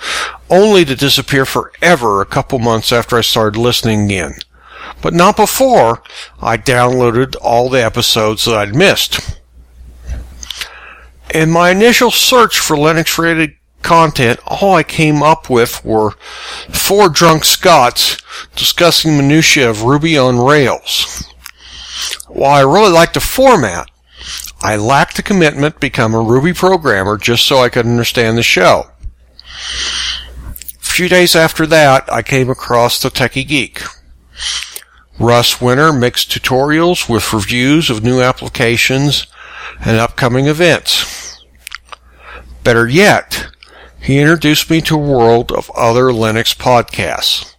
only 0.51 0.85
to 0.85 0.95
disappear 0.95 1.45
forever 1.45 2.21
a 2.21 2.27
couple 2.27 2.59
months 2.59 2.91
after 2.91 3.17
I 3.17 3.21
started 3.21 3.59
listening 3.59 4.05
again. 4.05 4.35
But 5.01 5.13
not 5.13 5.35
before 5.35 6.03
I 6.41 6.57
downloaded 6.57 7.35
all 7.41 7.69
the 7.69 7.83
episodes 7.83 8.45
that 8.45 8.55
I'd 8.55 8.75
missed. 8.75 9.39
In 11.33 11.51
my 11.51 11.69
initial 11.69 12.11
search 12.11 12.59
for 12.59 12.75
Linux 12.75 13.17
related 13.17 13.55
content, 13.81 14.39
all 14.45 14.75
I 14.75 14.83
came 14.83 15.23
up 15.23 15.49
with 15.49 15.83
were 15.85 16.11
four 16.69 17.09
drunk 17.09 17.45
Scots 17.45 18.17
discussing 18.55 19.15
minutiae 19.15 19.69
of 19.69 19.83
Ruby 19.83 20.17
on 20.17 20.39
Rails. 20.39 21.25
While 22.27 22.51
I 22.51 22.61
really 22.61 22.91
liked 22.91 23.13
the 23.13 23.19
format, 23.19 23.89
I 24.61 24.75
lacked 24.75 25.15
the 25.15 25.23
commitment 25.23 25.75
to 25.75 25.79
become 25.79 26.13
a 26.13 26.21
Ruby 26.21 26.53
programmer 26.53 27.17
just 27.17 27.45
so 27.45 27.59
I 27.59 27.69
could 27.69 27.85
understand 27.85 28.37
the 28.37 28.43
show. 28.43 28.91
A 30.49 30.55
few 30.81 31.07
days 31.07 31.35
after 31.35 31.65
that, 31.67 32.11
I 32.11 32.21
came 32.21 32.49
across 32.49 33.01
the 33.01 33.09
Techie 33.09 33.47
Geek. 33.47 33.81
Russ 35.19 35.55
Wenner 35.55 35.97
mixed 35.97 36.31
tutorials 36.31 37.09
with 37.09 37.33
reviews 37.33 37.89
of 37.89 38.01
new 38.01 38.21
applications 38.21 39.27
and 39.81 39.97
upcoming 39.97 40.47
events. 40.47 41.43
Better 42.63 42.87
yet, 42.87 43.47
he 43.99 44.19
introduced 44.19 44.69
me 44.69 44.79
to 44.79 44.95
a 44.95 44.97
world 44.97 45.51
of 45.51 45.69
other 45.71 46.05
Linux 46.05 46.55
podcasts. 46.55 47.53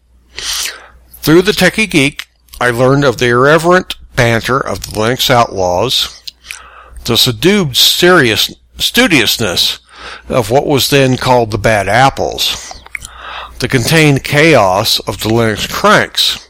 Through 1.21 1.43
the 1.43 1.53
Techie 1.53 1.91
Geek, 1.91 2.29
I 2.59 2.71
learned 2.71 3.05
of 3.05 3.19
the 3.19 3.29
irreverent 3.29 3.97
banter 4.17 4.59
of 4.59 4.81
the 4.81 4.93
Linux 4.93 5.29
Outlaws, 5.29 6.23
the 7.05 7.19
subdued 7.19 7.77
serious, 7.77 8.55
studiousness 8.79 9.81
of 10.31 10.51
what 10.51 10.67
was 10.67 10.89
then 10.89 11.19
called 11.19 11.51
the 11.51 11.59
bad 11.59 11.89
apples, 11.89 12.83
the 13.59 13.69
contained 13.69 14.25
chaos 14.25 14.99
of 15.01 15.21
the 15.21 15.29
Linux 15.29 15.71
cranks, 15.71 16.49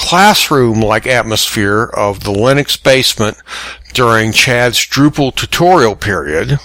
classroom-like 0.00 1.06
atmosphere 1.06 1.84
of 1.84 2.24
the 2.24 2.32
Linux 2.32 2.82
basement 2.82 3.36
during 3.92 4.32
Chad's 4.32 4.78
Drupal 4.78 5.32
tutorial 5.36 5.94
period, 5.94 6.58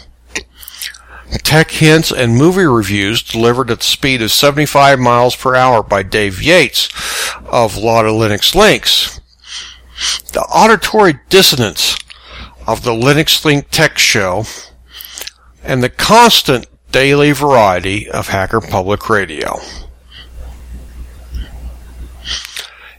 tech 1.43 1.69
hints 1.69 2.13
and 2.13 2.37
movie 2.37 2.65
reviews 2.65 3.21
delivered 3.21 3.69
at 3.69 3.79
the 3.79 3.85
speed 3.85 4.21
of 4.21 4.31
75 4.31 4.99
miles 4.99 5.35
per 5.35 5.53
hour 5.53 5.83
by 5.83 6.01
Dave 6.01 6.41
Yates 6.41 6.89
of 7.45 7.75
Lotta 7.75 8.07
Linux 8.07 8.55
Links, 8.55 9.19
the 10.31 10.41
auditory 10.41 11.19
dissonance 11.27 11.97
of 12.65 12.83
the 12.83 12.93
Linux 12.93 13.43
Link 13.43 13.69
Tech 13.69 13.97
Show, 13.97 14.45
and 15.61 15.83
the 15.83 15.89
constant 15.89 16.67
daily 16.91 17.33
variety 17.33 18.09
of 18.09 18.29
Hacker 18.29 18.61
Public 18.61 19.09
Radio. 19.09 19.59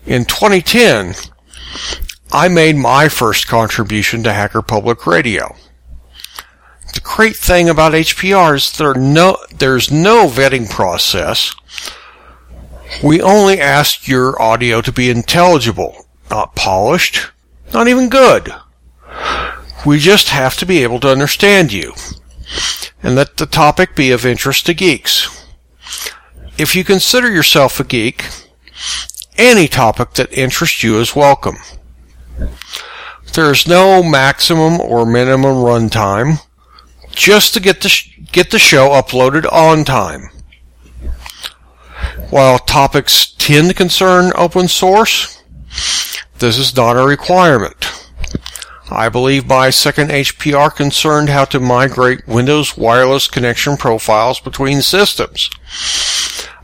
In 0.07 0.25
2010, 0.25 1.15
I 2.31 2.47
made 2.47 2.77
my 2.77 3.09
first 3.09 3.49
contribution 3.49 4.23
to 4.23 4.33
Hacker 4.33 4.63
Public 4.63 5.05
Radio. 5.05 5.57
The 6.95 7.01
great 7.01 7.35
thing 7.35 7.69
about 7.69 7.93
HPR 7.93 8.55
is 8.55 8.71
there 8.71 8.95
no, 8.95 9.37
there's 9.59 9.91
no 9.91 10.29
vetting 10.29 10.71
process. 10.71 11.53
We 13.03 13.21
only 13.21 13.61
ask 13.61 14.07
your 14.07 14.41
audio 14.41 14.81
to 14.81 14.93
be 14.93 15.11
intelligible, 15.11 16.07
not 16.31 16.55
polished, 16.55 17.33
not 17.75 17.89
even 17.89 18.09
good. 18.09 18.55
We 19.85 19.99
just 19.99 20.29
have 20.29 20.57
to 20.59 20.67
be 20.67 20.85
able 20.85 21.01
to 21.01 21.11
understand 21.11 21.73
you 21.73 21.95
and 23.03 23.17
let 23.17 23.39
the 23.39 23.47
topic 23.47 23.97
be 23.97 24.13
of 24.13 24.25
interest 24.25 24.67
to 24.67 24.75
geeks. 24.75 25.45
If 26.57 26.77
you 26.77 26.85
consider 26.85 27.29
yourself 27.29 27.81
a 27.81 27.85
geek, 27.85 28.25
any 29.39 29.69
topic 29.69 30.15
that 30.15 30.33
interests 30.33 30.83
you 30.83 30.99
is 30.99 31.17
welcome. 31.17 31.57
There 33.35 33.53
is 33.53 33.67
no 33.67 34.03
maximum 34.03 34.81
or 34.81 35.05
minimum 35.05 35.57
runtime, 35.57 36.41
just 37.11 37.55
to 37.55 37.61
get 37.61 37.81
the, 37.83 37.89
sh- 37.89 38.19
get 38.33 38.51
the 38.51 38.59
show 38.59 38.91
uploaded 38.91 39.51
on 39.53 39.85
time. 39.85 40.31
While 42.31 42.59
topics 42.59 43.27
tend 43.39 43.69
to 43.69 43.75
concern 43.75 44.33
open 44.37 44.69
source, 44.69 45.43
this 46.39 46.59
is 46.59 46.77
not 46.77 46.97
a 46.97 47.07
requirement. 47.07 47.77
I 48.91 49.09
believe 49.09 49.47
my 49.47 49.71
second 49.71 50.11
HPR 50.11 50.75
concerned 50.75 51.29
how 51.29 51.45
to 51.47 51.59
migrate 51.59 52.27
Windows 52.29 52.77
wireless 52.77 53.27
connection 53.27 53.77
profiles 53.77 54.39
between 54.39 54.81
systems. 54.81 55.51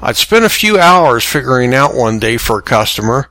I'd 0.05 0.17
spent 0.17 0.45
a 0.45 0.49
few 0.49 0.81
hours 0.81 1.25
figuring 1.25 1.73
out 1.73 1.95
one 1.95 2.19
day 2.19 2.37
for 2.37 2.59
a 2.59 2.63
customer, 2.63 3.31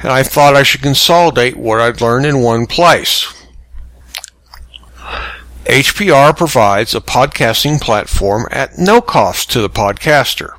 and 0.00 0.10
I 0.10 0.24
thought 0.24 0.56
I 0.56 0.64
should 0.64 0.82
consolidate 0.82 1.56
what 1.56 1.80
I'd 1.80 2.00
learned 2.00 2.26
in 2.26 2.42
one 2.42 2.66
place. 2.66 3.32
HPR 5.66 6.36
provides 6.36 6.94
a 6.94 7.00
podcasting 7.00 7.80
platform 7.80 8.48
at 8.50 8.78
no 8.78 9.00
cost 9.00 9.52
to 9.52 9.60
the 9.60 9.70
podcaster. 9.70 10.54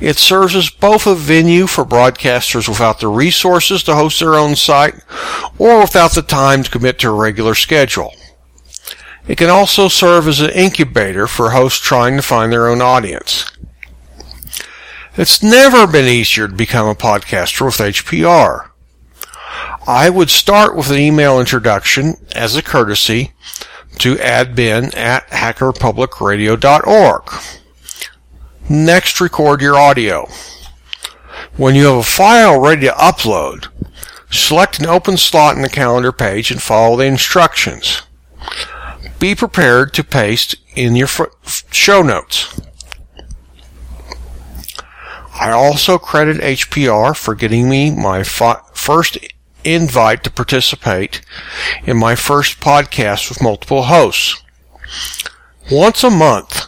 It 0.00 0.16
serves 0.16 0.56
as 0.56 0.70
both 0.70 1.06
a 1.06 1.14
venue 1.14 1.66
for 1.66 1.84
broadcasters 1.84 2.68
without 2.68 3.00
the 3.00 3.08
resources 3.08 3.82
to 3.82 3.96
host 3.96 4.20
their 4.20 4.36
own 4.36 4.56
site 4.56 4.94
or 5.58 5.80
without 5.80 6.12
the 6.12 6.22
time 6.22 6.62
to 6.62 6.70
commit 6.70 7.00
to 7.00 7.08
a 7.08 7.12
regular 7.12 7.54
schedule. 7.54 8.14
It 9.26 9.36
can 9.36 9.50
also 9.50 9.88
serve 9.88 10.26
as 10.26 10.40
an 10.40 10.50
incubator 10.50 11.26
for 11.26 11.50
hosts 11.50 11.84
trying 11.84 12.16
to 12.16 12.22
find 12.22 12.50
their 12.50 12.68
own 12.68 12.80
audience. 12.80 13.50
It's 15.18 15.42
never 15.42 15.86
been 15.88 16.06
easier 16.06 16.46
to 16.46 16.54
become 16.54 16.86
a 16.86 16.94
podcaster 16.94 17.66
with 17.66 17.78
HPR. 17.78 18.70
I 19.84 20.08
would 20.08 20.30
start 20.30 20.76
with 20.76 20.92
an 20.92 21.00
email 21.00 21.40
introduction 21.40 22.14
as 22.36 22.54
a 22.54 22.62
courtesy 22.62 23.32
to 23.98 24.14
admin 24.14 24.96
at 24.96 25.26
hackerpublicradio.org. 25.30 27.32
Next, 28.70 29.20
record 29.20 29.60
your 29.60 29.76
audio. 29.76 30.28
When 31.56 31.74
you 31.74 31.86
have 31.86 31.96
a 31.96 32.04
file 32.04 32.60
ready 32.60 32.82
to 32.82 32.92
upload, 32.92 33.66
select 34.30 34.78
an 34.78 34.86
open 34.86 35.16
slot 35.16 35.56
in 35.56 35.62
the 35.62 35.68
calendar 35.68 36.12
page 36.12 36.52
and 36.52 36.62
follow 36.62 36.96
the 36.96 37.06
instructions. 37.06 38.02
Be 39.18 39.34
prepared 39.34 39.92
to 39.94 40.04
paste 40.04 40.54
in 40.76 40.94
your 40.94 41.08
show 41.72 42.02
notes. 42.02 42.67
I 45.40 45.52
also 45.52 45.98
credit 45.98 46.38
HPR 46.38 47.16
for 47.16 47.34
getting 47.34 47.68
me 47.68 47.90
my 47.90 48.24
fi- 48.24 48.60
first 48.74 49.18
invite 49.64 50.24
to 50.24 50.30
participate 50.30 51.20
in 51.84 51.96
my 51.96 52.14
first 52.16 52.60
podcast 52.60 53.28
with 53.28 53.42
multiple 53.42 53.84
hosts. 53.84 54.42
Once 55.70 56.02
a 56.02 56.10
month, 56.10 56.66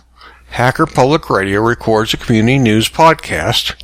Hacker 0.50 0.86
Public 0.86 1.30
Radio 1.30 1.60
records 1.60 2.14
a 2.14 2.16
community 2.16 2.58
news 2.58 2.88
podcast 2.88 3.74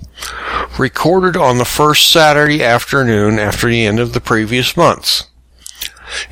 recorded 0.78 1.36
on 1.36 1.58
the 1.58 1.64
first 1.64 2.10
Saturday 2.10 2.62
afternoon 2.62 3.38
after 3.38 3.68
the 3.68 3.84
end 3.84 3.98
of 3.98 4.12
the 4.12 4.20
previous 4.20 4.76
months. 4.76 5.24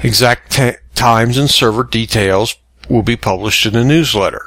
Exact 0.02 0.52
t- 0.52 0.72
times 0.94 1.38
and 1.38 1.50
server 1.50 1.84
details 1.84 2.56
will 2.88 3.02
be 3.02 3.16
published 3.16 3.66
in 3.66 3.72
the 3.72 3.84
newsletter. 3.84 4.46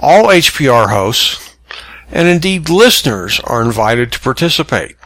All 0.00 0.26
HPR 0.26 0.90
hosts 0.90 1.51
and 2.12 2.28
indeed 2.28 2.68
listeners 2.68 3.40
are 3.40 3.62
invited 3.62 4.12
to 4.12 4.20
participate. 4.20 4.96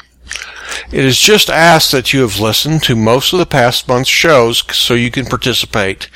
It 0.92 1.04
is 1.04 1.18
just 1.18 1.48
asked 1.48 1.92
that 1.92 2.12
you 2.12 2.20
have 2.20 2.40
listened 2.40 2.82
to 2.82 2.96
most 2.96 3.32
of 3.32 3.38
the 3.38 3.46
past 3.46 3.88
month's 3.88 4.10
shows 4.10 4.64
so 4.76 4.94
you 4.94 5.10
can 5.10 5.24
participate 5.24 6.08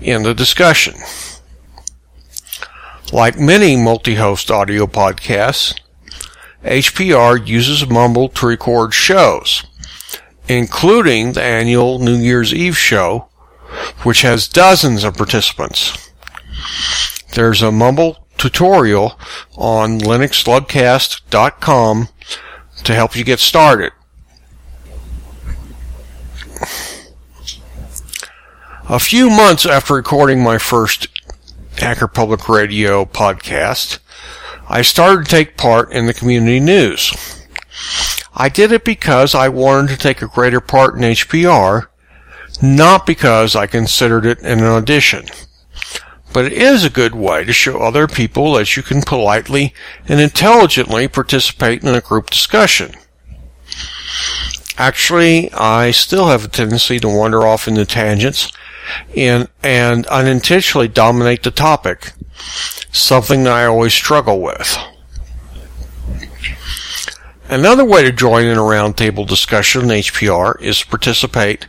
in 0.00 0.22
the 0.22 0.34
discussion. 0.34 0.94
Like 3.12 3.38
many 3.38 3.76
multi-host 3.76 4.50
audio 4.50 4.86
podcasts, 4.86 5.78
HPR 6.62 7.46
uses 7.46 7.88
Mumble 7.88 8.28
to 8.30 8.46
record 8.46 8.94
shows, 8.94 9.64
including 10.48 11.32
the 11.32 11.42
annual 11.42 11.98
New 11.98 12.16
Year's 12.16 12.52
Eve 12.52 12.76
show, 12.76 13.28
which 14.02 14.22
has 14.22 14.48
dozens 14.48 15.04
of 15.04 15.16
participants. 15.16 16.10
There's 17.34 17.62
a 17.62 17.72
Mumble 17.72 18.23
tutorial 18.44 19.18
on 19.56 19.98
linuxlugcast.com 19.98 22.08
to 22.84 22.94
help 22.94 23.16
you 23.16 23.24
get 23.24 23.40
started. 23.40 23.92
A 28.86 29.00
few 29.00 29.30
months 29.30 29.64
after 29.64 29.94
recording 29.94 30.42
my 30.42 30.58
first 30.58 31.08
Hacker 31.78 32.06
Public 32.06 32.50
Radio 32.50 33.06
podcast, 33.06 33.98
I 34.68 34.82
started 34.82 35.24
to 35.24 35.30
take 35.30 35.56
part 35.56 35.90
in 35.90 36.04
the 36.04 36.12
community 36.12 36.60
news. 36.60 37.46
I 38.34 38.50
did 38.50 38.72
it 38.72 38.84
because 38.84 39.34
I 39.34 39.48
wanted 39.48 39.88
to 39.88 39.96
take 39.96 40.20
a 40.20 40.28
greater 40.28 40.60
part 40.60 40.96
in 40.96 41.00
HPR, 41.00 41.86
not 42.60 43.06
because 43.06 43.56
I 43.56 43.66
considered 43.66 44.26
it 44.26 44.42
an 44.42 44.62
audition. 44.62 45.24
But 46.34 46.46
it 46.46 46.52
is 46.52 46.84
a 46.84 46.90
good 46.90 47.14
way 47.14 47.44
to 47.44 47.52
show 47.52 47.78
other 47.78 48.08
people 48.08 48.54
that 48.54 48.76
you 48.76 48.82
can 48.82 49.02
politely 49.02 49.72
and 50.08 50.20
intelligently 50.20 51.06
participate 51.06 51.84
in 51.84 51.94
a 51.94 52.00
group 52.00 52.28
discussion. 52.28 52.92
Actually, 54.76 55.52
I 55.52 55.92
still 55.92 56.26
have 56.26 56.44
a 56.44 56.48
tendency 56.48 56.98
to 56.98 57.08
wander 57.08 57.46
off 57.46 57.68
into 57.68 57.86
tangents 57.86 58.50
and, 59.16 59.48
and 59.62 60.06
unintentionally 60.08 60.88
dominate 60.88 61.44
the 61.44 61.52
topic, 61.52 62.12
something 62.90 63.44
that 63.44 63.52
I 63.52 63.66
always 63.66 63.94
struggle 63.94 64.40
with. 64.40 64.76
Another 67.48 67.84
way 67.84 68.02
to 68.02 68.10
join 68.10 68.46
in 68.46 68.58
a 68.58 68.62
roundtable 68.62 69.28
discussion 69.28 69.82
in 69.82 69.88
HPR 69.88 70.60
is 70.60 70.80
to 70.80 70.88
participate 70.88 71.68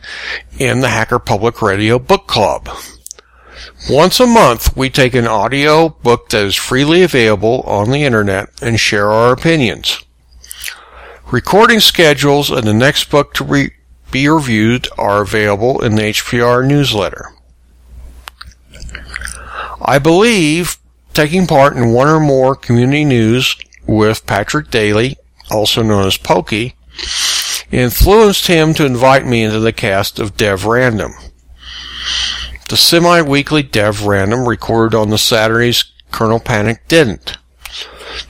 in 0.58 0.80
the 0.80 0.88
Hacker 0.88 1.20
Public 1.20 1.62
Radio 1.62 2.00
Book 2.00 2.26
Club. 2.26 2.68
Once 3.90 4.18
a 4.18 4.26
month, 4.26 4.76
we 4.76 4.90
take 4.90 5.14
an 5.14 5.28
audio 5.28 5.88
book 5.88 6.28
that 6.30 6.44
is 6.44 6.56
freely 6.56 7.02
available 7.02 7.60
on 7.62 7.90
the 7.90 8.02
internet 8.02 8.48
and 8.60 8.80
share 8.80 9.12
our 9.12 9.32
opinions. 9.32 10.02
Recording 11.30 11.80
schedules 11.80 12.50
and 12.50 12.66
the 12.66 12.74
next 12.74 13.10
book 13.10 13.32
to 13.34 13.44
re- 13.44 13.70
be 14.10 14.28
reviewed 14.28 14.88
are 14.98 15.22
available 15.22 15.82
in 15.84 15.94
the 15.94 16.02
HPR 16.02 16.66
newsletter. 16.66 17.32
I 19.80 19.98
believe 19.98 20.78
taking 21.14 21.46
part 21.46 21.76
in 21.76 21.92
one 21.92 22.08
or 22.08 22.20
more 22.20 22.56
community 22.56 23.04
news 23.04 23.56
with 23.86 24.26
Patrick 24.26 24.70
Daly, 24.70 25.16
also 25.50 25.82
known 25.82 26.06
as 26.06 26.16
Pokey, 26.16 26.74
influenced 27.70 28.46
him 28.48 28.74
to 28.74 28.86
invite 28.86 29.26
me 29.26 29.42
into 29.44 29.60
the 29.60 29.72
cast 29.72 30.18
of 30.18 30.36
Dev 30.36 30.64
Random. 30.64 31.12
The 32.68 32.76
semi-weekly 32.76 33.62
Dev 33.62 34.06
Random 34.06 34.48
recorded 34.48 34.96
on 34.96 35.10
the 35.10 35.18
Saturdays 35.18 35.84
Kernel 36.10 36.40
Panic 36.40 36.88
didn't. 36.88 37.38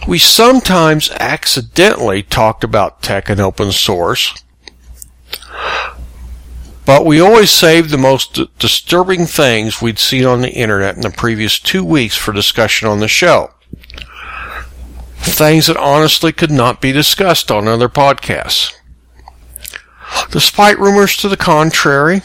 We 0.07 0.19
sometimes 0.19 1.11
accidentally 1.13 2.23
talked 2.23 2.63
about 2.63 3.01
tech 3.01 3.31
and 3.31 3.41
open 3.41 3.73
source, 3.73 4.35
but 6.85 7.07
we 7.07 7.19
always 7.19 7.51
saved 7.51 7.89
the 7.89 7.97
most 7.97 8.39
disturbing 8.59 9.25
things 9.25 9.81
we'd 9.81 9.99
seen 9.99 10.27
on 10.27 10.43
the 10.43 10.53
internet 10.53 10.97
in 10.97 11.01
the 11.01 11.11
previous 11.11 11.59
two 11.59 11.83
weeks 11.83 12.17
for 12.17 12.33
discussion 12.33 12.89
on 12.89 13.01
the 13.01 13.09
show. 13.09 13.53
Things 15.17 15.67
that 15.69 15.79
honestly 15.79 16.33
could 16.33 16.51
not 16.51 16.83
be 16.83 16.93
discussed 16.93 17.51
on 17.51 17.67
other 17.67 17.89
podcasts. 17.89 18.75
Despite 20.31 20.79
rumors 20.79 21.17
to 21.19 21.29
the 21.29 21.37
contrary, 21.39 22.21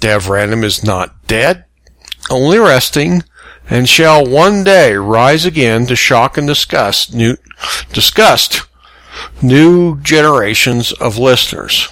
Dev 0.00 0.28
Random 0.28 0.64
is 0.64 0.84
not 0.84 1.26
dead, 1.26 1.64
only 2.30 2.58
resting, 2.58 3.22
and 3.68 3.88
shall 3.88 4.24
one 4.24 4.64
day 4.64 4.94
rise 4.94 5.44
again 5.44 5.86
to 5.86 5.96
shock 5.96 6.38
and 6.38 6.46
disgust 6.46 7.14
new, 7.14 7.36
disgust 7.92 8.62
new 9.42 10.00
generations 10.00 10.92
of 10.92 11.18
listeners. 11.18 11.88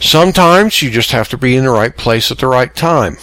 Sometimes 0.00 0.82
you 0.82 0.90
just 0.90 1.12
have 1.12 1.28
to 1.28 1.38
be 1.38 1.56
in 1.56 1.64
the 1.64 1.70
right 1.70 1.96
place 1.96 2.30
at 2.30 2.38
the 2.38 2.46
right 2.46 2.74
time. 2.74 3.16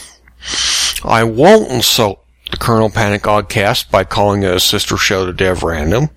I 1.04 1.24
won't 1.24 1.70
insult 1.70 2.26
the 2.50 2.58
Kernel 2.58 2.90
Panic 2.90 3.24
Oggcast 3.24 3.92
by 3.92 4.04
calling 4.04 4.44
it 4.44 4.54
a 4.54 4.60
sister 4.60 4.98
show 4.98 5.26
to 5.26 5.34
Dev 5.34 5.64
Random. 5.64 6.10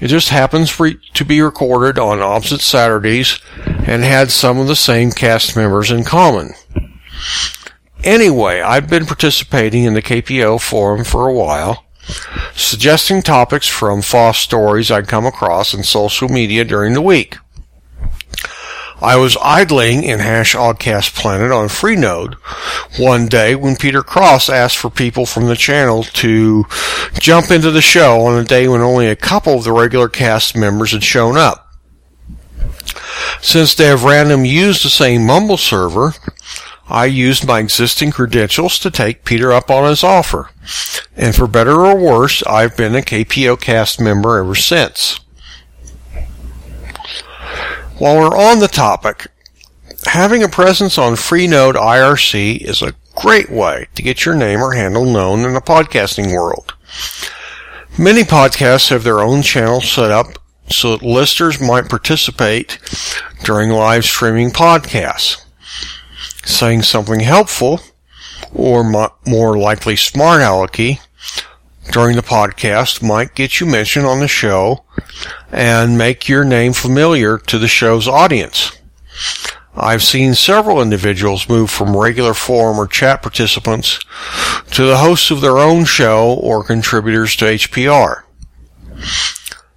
It 0.00 0.08
just 0.08 0.28
happens 0.28 0.76
to 0.76 1.24
be 1.24 1.40
recorded 1.40 1.98
on 1.98 2.20
opposite 2.20 2.60
Saturdays 2.60 3.40
and 3.66 4.04
had 4.04 4.30
some 4.30 4.58
of 4.58 4.68
the 4.68 4.76
same 4.76 5.10
cast 5.10 5.56
members 5.56 5.90
in 5.90 6.04
common. 6.04 6.52
Anyway, 8.04 8.60
I've 8.60 8.88
been 8.88 9.06
participating 9.06 9.84
in 9.84 9.94
the 9.94 10.02
KPO 10.02 10.60
forum 10.60 11.02
for 11.04 11.26
a 11.26 11.34
while, 11.34 11.84
suggesting 12.54 13.22
topics 13.22 13.66
from 13.66 14.02
FOSS 14.02 14.38
stories 14.38 14.90
I'd 14.90 15.08
come 15.08 15.26
across 15.26 15.74
in 15.74 15.82
social 15.82 16.28
media 16.28 16.64
during 16.64 16.94
the 16.94 17.02
week. 17.02 17.36
I 19.00 19.16
was 19.16 19.36
idling 19.40 20.02
in 20.02 20.18
Hash 20.18 20.56
Oggcast 20.56 21.14
Planet 21.14 21.52
on 21.52 21.68
Freenode 21.68 22.34
one 22.98 23.28
day 23.28 23.54
when 23.54 23.76
Peter 23.76 24.02
Cross 24.02 24.48
asked 24.48 24.76
for 24.76 24.90
people 24.90 25.24
from 25.24 25.46
the 25.46 25.54
channel 25.54 26.02
to 26.02 26.64
jump 27.14 27.52
into 27.52 27.70
the 27.70 27.80
show 27.80 28.22
on 28.22 28.38
a 28.38 28.44
day 28.44 28.66
when 28.66 28.80
only 28.80 29.06
a 29.06 29.14
couple 29.14 29.54
of 29.54 29.64
the 29.64 29.72
regular 29.72 30.08
cast 30.08 30.56
members 30.56 30.90
had 30.90 31.04
shown 31.04 31.36
up. 31.36 31.72
Since 33.40 33.76
they 33.76 33.86
have 33.86 34.02
Random 34.02 34.44
used 34.44 34.84
the 34.84 34.90
same 34.90 35.24
Mumble 35.24 35.58
server, 35.58 36.14
I 36.88 37.04
used 37.04 37.46
my 37.46 37.60
existing 37.60 38.10
credentials 38.10 38.80
to 38.80 38.90
take 38.90 39.24
Peter 39.24 39.52
up 39.52 39.70
on 39.70 39.88
his 39.88 40.02
offer. 40.02 40.50
And 41.16 41.36
for 41.36 41.46
better 41.46 41.86
or 41.86 41.96
worse, 41.96 42.42
I've 42.44 42.76
been 42.76 42.96
a 42.96 43.02
KPO 43.02 43.60
cast 43.60 44.00
member 44.00 44.38
ever 44.38 44.56
since. 44.56 45.20
While 47.98 48.16
we're 48.18 48.38
on 48.38 48.60
the 48.60 48.68
topic, 48.68 49.26
having 50.04 50.44
a 50.44 50.48
presence 50.48 50.98
on 50.98 51.14
Freenode 51.14 51.74
IRC 51.74 52.60
is 52.60 52.80
a 52.80 52.94
great 53.16 53.50
way 53.50 53.88
to 53.96 54.02
get 54.02 54.24
your 54.24 54.36
name 54.36 54.62
or 54.62 54.72
handle 54.72 55.04
known 55.04 55.44
in 55.44 55.52
the 55.52 55.60
podcasting 55.60 56.32
world. 56.32 56.74
Many 57.98 58.22
podcasts 58.22 58.90
have 58.90 59.02
their 59.02 59.18
own 59.18 59.42
channel 59.42 59.80
set 59.80 60.12
up 60.12 60.38
so 60.70 60.96
that 60.96 61.04
listeners 61.04 61.60
might 61.60 61.88
participate 61.88 62.78
during 63.42 63.70
live 63.70 64.04
streaming 64.04 64.50
podcasts. 64.50 65.44
Saying 66.44 66.82
something 66.82 67.18
helpful, 67.18 67.80
or 68.54 68.84
more 69.26 69.58
likely 69.58 69.96
smart 69.96 70.40
alecky, 70.40 71.00
during 71.90 72.16
the 72.16 72.22
podcast 72.22 73.02
might 73.02 73.34
get 73.34 73.60
you 73.60 73.66
mentioned 73.66 74.06
on 74.06 74.20
the 74.20 74.28
show 74.28 74.84
and 75.50 75.96
make 75.96 76.28
your 76.28 76.44
name 76.44 76.72
familiar 76.72 77.38
to 77.38 77.58
the 77.58 77.68
show's 77.68 78.06
audience. 78.06 78.72
I've 79.74 80.02
seen 80.02 80.34
several 80.34 80.82
individuals 80.82 81.48
move 81.48 81.70
from 81.70 81.96
regular 81.96 82.34
forum 82.34 82.78
or 82.78 82.86
chat 82.86 83.22
participants 83.22 84.00
to 84.72 84.84
the 84.84 84.98
hosts 84.98 85.30
of 85.30 85.40
their 85.40 85.58
own 85.58 85.84
show 85.84 86.34
or 86.34 86.64
contributors 86.64 87.36
to 87.36 87.44
HPR. 87.44 88.22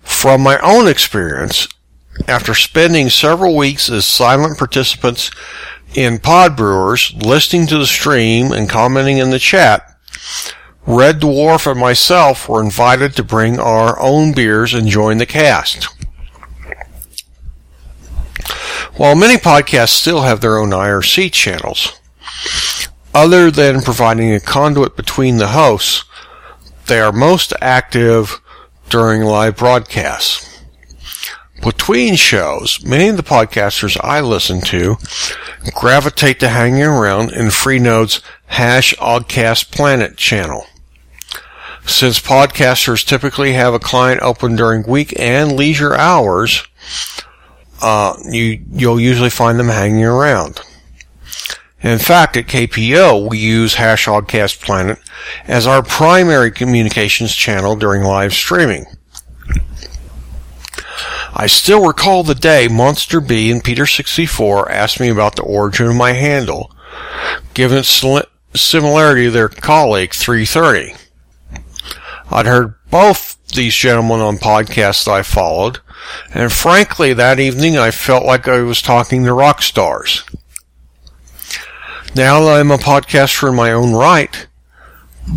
From 0.01 0.41
my 0.41 0.57
own 0.59 0.87
experience, 0.87 1.67
after 2.27 2.53
spending 2.53 3.09
several 3.09 3.55
weeks 3.55 3.89
as 3.89 4.05
silent 4.05 4.57
participants 4.57 5.31
in 5.93 6.19
Pod 6.19 6.55
Brewers, 6.55 7.13
listening 7.13 7.67
to 7.67 7.77
the 7.77 7.85
stream 7.85 8.51
and 8.51 8.69
commenting 8.69 9.17
in 9.17 9.29
the 9.29 9.39
chat, 9.39 9.87
Red 10.87 11.21
Dwarf 11.21 11.69
and 11.69 11.79
myself 11.79 12.49
were 12.49 12.63
invited 12.63 13.15
to 13.15 13.23
bring 13.23 13.59
our 13.59 13.99
own 13.99 14.33
beers 14.33 14.73
and 14.73 14.87
join 14.87 15.19
the 15.19 15.25
cast. 15.25 15.87
While 18.95 19.15
many 19.15 19.37
podcasts 19.37 19.89
still 19.89 20.21
have 20.21 20.41
their 20.41 20.57
own 20.57 20.71
IRC 20.71 21.31
channels, 21.31 21.99
other 23.13 23.51
than 23.51 23.81
providing 23.81 24.33
a 24.33 24.39
conduit 24.39 24.95
between 24.95 25.37
the 25.37 25.49
hosts, 25.49 26.03
they 26.87 26.99
are 26.99 27.11
most 27.11 27.53
active 27.61 28.41
during 28.89 29.21
live 29.21 29.57
broadcasts. 29.57 30.47
Between 31.63 32.15
shows, 32.15 32.83
many 32.83 33.07
of 33.07 33.17
the 33.17 33.23
podcasters 33.23 33.95
I 34.03 34.19
listen 34.19 34.61
to 34.61 34.97
gravitate 35.75 36.39
to 36.39 36.49
hanging 36.49 36.83
around 36.83 37.31
in 37.31 37.47
Freenode's 37.47 38.19
Hash 38.47 38.95
Oggcast 38.95 39.71
Planet 39.71 40.17
channel. 40.17 40.65
Since 41.85 42.19
podcasters 42.19 43.05
typically 43.05 43.53
have 43.53 43.73
a 43.73 43.79
client 43.79 44.21
open 44.21 44.55
during 44.55 44.83
week 44.83 45.13
and 45.19 45.53
leisure 45.53 45.93
hours, 45.95 46.63
uh, 47.81 48.15
you, 48.29 48.63
you'll 48.71 48.99
usually 48.99 49.29
find 49.29 49.59
them 49.59 49.69
hanging 49.69 50.03
around. 50.03 50.61
In 51.83 51.97
fact, 51.97 52.37
at 52.37 52.45
KPO, 52.45 53.27
we 53.29 53.39
use 53.39 53.73
Hash 53.75 54.05
Oggcast 54.05 54.61
Planet 54.61 54.99
as 55.47 55.65
our 55.65 55.81
primary 55.81 56.51
communications 56.51 57.35
channel 57.35 57.75
during 57.75 58.03
live 58.03 58.33
streaming. 58.33 58.85
I 61.33 61.47
still 61.47 61.87
recall 61.87 62.23
the 62.23 62.35
day 62.35 62.67
Monster 62.67 63.19
B 63.19 63.49
and 63.51 63.63
Peter64 63.63 64.69
asked 64.69 64.99
me 64.99 65.09
about 65.09 65.35
the 65.35 65.43
origin 65.43 65.87
of 65.87 65.95
my 65.95 66.11
handle, 66.11 66.71
given 67.55 67.79
its 67.79 68.03
similarity 68.53 69.25
to 69.25 69.31
their 69.31 69.49
colleague 69.49 70.13
330. 70.13 71.00
I'd 72.31 72.45
heard 72.45 72.75
both 72.89 73.37
these 73.47 73.75
gentlemen 73.75 74.21
on 74.21 74.37
podcasts 74.37 75.07
I 75.07 75.21
followed, 75.21 75.79
and 76.33 76.51
frankly, 76.51 77.13
that 77.13 77.39
evening 77.39 77.77
I 77.77 77.91
felt 77.91 78.25
like 78.25 78.47
I 78.47 78.61
was 78.61 78.81
talking 78.81 79.23
to 79.25 79.33
rock 79.33 79.61
stars. 79.61 80.23
Now 82.15 82.41
that 82.41 82.59
I'm 82.59 82.71
a 82.71 82.77
podcaster 82.77 83.49
in 83.49 83.55
my 83.55 83.71
own 83.71 83.93
right, 83.93 84.47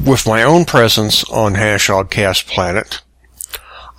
with 0.07 0.27
my 0.27 0.43
own 0.43 0.65
presence 0.65 1.25
on 1.31 1.55
Hash 1.55 1.89
Oggcast 1.89 2.47
Planet, 2.47 3.01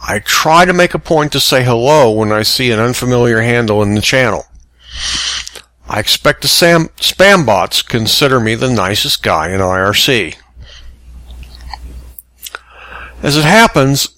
I 0.08 0.19
try 0.19 0.65
to 0.65 0.73
make 0.73 0.93
a 0.93 0.99
point 0.99 1.31
to 1.34 1.39
say 1.39 1.63
hello 1.63 2.12
when 2.12 2.31
I 2.31 2.43
see 2.43 2.71
an 2.71 2.79
unfamiliar 2.79 3.41
handle 3.41 3.81
in 3.81 3.95
the 3.95 4.01
channel. 4.01 4.45
I 5.88 5.99
expect 5.99 6.41
the 6.41 6.47
spam 6.47 7.45
bots 7.45 7.81
consider 7.81 8.39
me 8.39 8.55
the 8.55 8.71
nicest 8.71 9.21
guy 9.21 9.49
in 9.49 9.62
IRC. 9.62 10.36
As 13.25 13.35
it 13.38 13.43
happens, 13.43 14.09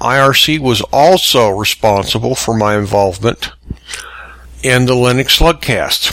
IRC 0.00 0.58
was 0.58 0.80
also 0.92 1.50
responsible 1.50 2.34
for 2.34 2.52
my 2.52 2.76
involvement 2.76 3.52
in 4.60 4.86
the 4.86 4.94
Linux 4.94 5.40
LUG 5.40 5.62
Cast. 5.62 6.10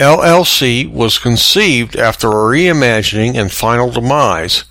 LLC 0.00 0.92
was 0.92 1.20
conceived 1.20 1.94
after 1.94 2.26
a 2.26 2.50
reimagining 2.50 3.36
and 3.36 3.52
final 3.52 3.92
demise 3.92 4.64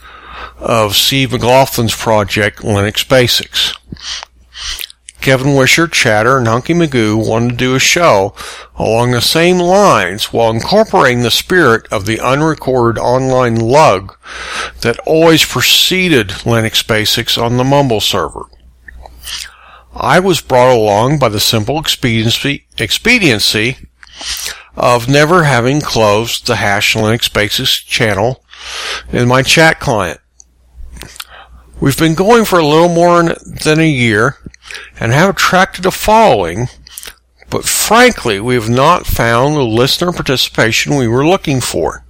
of 0.58 0.98
Steve 0.98 1.30
McLaughlin's 1.30 1.96
project 1.96 2.60
Linux 2.60 3.08
Basics. 3.08 3.74
Kevin 5.24 5.56
Wisher, 5.56 5.88
Chatter, 5.88 6.38
and 6.38 6.50
Hunky 6.50 6.74
Magoo 6.74 7.16
wanted 7.16 7.52
to 7.52 7.56
do 7.56 7.76
a 7.76 7.80
show 7.80 8.36
along 8.76 9.12
the 9.12 9.22
same 9.22 9.58
lines 9.58 10.34
while 10.34 10.52
incorporating 10.52 11.24
the 11.24 11.32
spirit 11.32 11.88
of 11.94 12.06
the 12.06 12.20
unrecorded 12.20 13.00
online 13.00 13.56
lug 13.56 14.18
that 14.82 15.00
always 15.06 15.46
preceded 15.46 16.28
Linux 16.44 16.86
Basics 16.86 17.38
on 17.38 17.56
the 17.56 17.64
Mumble 17.64 18.02
server. 18.02 18.48
I 19.96 20.20
was 20.20 20.42
brought 20.42 20.76
along 20.76 21.20
by 21.20 21.30
the 21.30 21.40
simple 21.40 21.80
expediency, 21.80 22.66
expediency 22.78 23.78
of 24.76 25.08
never 25.08 25.46
having 25.46 25.80
closed 25.80 26.48
the 26.48 26.58
Hash 26.58 26.96
Linux 26.96 27.34
Basics 27.34 27.80
channel 27.80 28.44
in 29.10 29.30
my 29.30 29.42
chat 29.42 29.80
client. 29.80 30.20
We've 31.80 31.98
been 31.98 32.14
going 32.14 32.44
for 32.44 32.60
a 32.60 32.68
little 32.68 32.90
more 32.90 33.24
than 33.24 33.80
a 33.80 33.90
year 33.90 34.38
and 35.00 35.12
have 35.12 35.32
attracted 35.32 35.86
a 35.86 35.92
following, 35.92 36.68
but 37.50 37.66
frankly, 37.66 38.40
we 38.40 38.56
have 38.56 38.70
not 38.70 39.06
found 39.06 39.56
the 39.56 39.64
listener 39.64 40.12
participation 40.12 40.96
we 40.96 41.08
were 41.08 41.26
looking 41.26 41.62
for. 41.62 42.04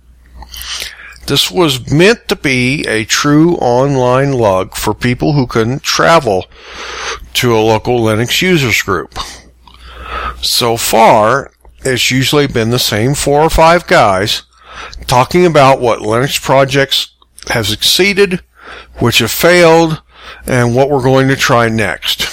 This 1.25 1.49
was 1.49 1.91
meant 1.91 2.27
to 2.27 2.35
be 2.35 2.85
a 2.87 3.05
true 3.05 3.55
online 3.55 4.33
lug 4.33 4.75
for 4.75 4.93
people 4.93 5.33
who 5.33 5.47
couldn't 5.47 5.83
travel 5.83 6.45
to 7.35 7.55
a 7.55 7.59
local 7.59 7.99
Linux 7.99 8.41
users 8.41 8.81
group. 8.81 9.17
So 10.41 10.75
far, 10.75 11.51
it's 11.85 12.11
usually 12.11 12.47
been 12.47 12.71
the 12.71 12.79
same 12.79 13.15
four 13.15 13.41
or 13.41 13.49
five 13.49 13.87
guys 13.87 14.43
talking 15.07 15.45
about 15.45 15.79
what 15.79 15.99
Linux 15.99 16.41
projects 16.41 17.13
have 17.49 17.67
succeeded, 17.67 18.41
which 18.99 19.19
have 19.19 19.31
failed, 19.31 20.01
and 20.45 20.75
what 20.75 20.89
we're 20.89 21.03
going 21.03 21.27
to 21.27 21.35
try 21.35 21.69
next. 21.69 22.32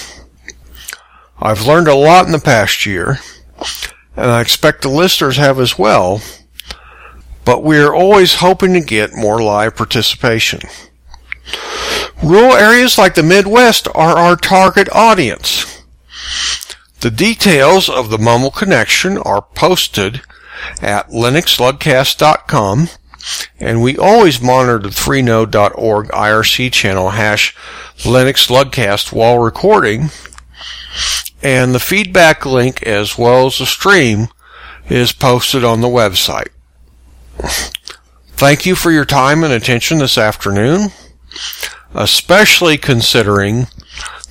I've 1.42 1.66
learned 1.66 1.88
a 1.88 1.94
lot 1.94 2.26
in 2.26 2.32
the 2.32 2.38
past 2.38 2.84
year, 2.84 3.18
and 4.14 4.30
I 4.30 4.40
expect 4.40 4.82
the 4.82 4.90
listeners 4.90 5.38
have 5.38 5.58
as 5.58 5.78
well, 5.78 6.20
but 7.44 7.64
we 7.64 7.78
are 7.78 7.94
always 7.94 8.34
hoping 8.36 8.74
to 8.74 8.80
get 8.80 9.14
more 9.14 9.42
live 9.42 9.76
participation. 9.76 10.60
Rural 12.22 12.52
areas 12.52 12.98
like 12.98 13.14
the 13.14 13.22
Midwest 13.22 13.88
are 13.94 14.18
our 14.18 14.36
target 14.36 14.88
audience. 14.92 15.82
The 17.00 17.10
details 17.10 17.88
of 17.88 18.10
the 18.10 18.18
Mumble 18.18 18.50
connection 18.50 19.16
are 19.16 19.40
posted 19.40 20.20
at 20.82 21.08
linuxlugcast.com 21.08 22.88
and 23.58 23.82
we 23.82 23.96
always 23.96 24.42
monitor 24.42 24.78
the 24.78 24.88
freenode.org 24.88 26.08
IRC 26.08 26.72
channel 26.72 27.10
hash 27.10 27.54
linuxlugcast 27.98 29.12
while 29.12 29.38
recording 29.38 30.10
and 31.42 31.74
the 31.74 31.80
feedback 31.80 32.44
link 32.44 32.82
as 32.82 33.16
well 33.16 33.46
as 33.46 33.58
the 33.58 33.66
stream 33.66 34.28
is 34.88 35.12
posted 35.12 35.64
on 35.64 35.80
the 35.80 35.88
website. 35.88 36.48
Thank 38.32 38.66
you 38.66 38.74
for 38.74 38.90
your 38.90 39.04
time 39.04 39.44
and 39.44 39.52
attention 39.52 39.98
this 39.98 40.18
afternoon, 40.18 40.90
especially 41.94 42.76
considering 42.78 43.66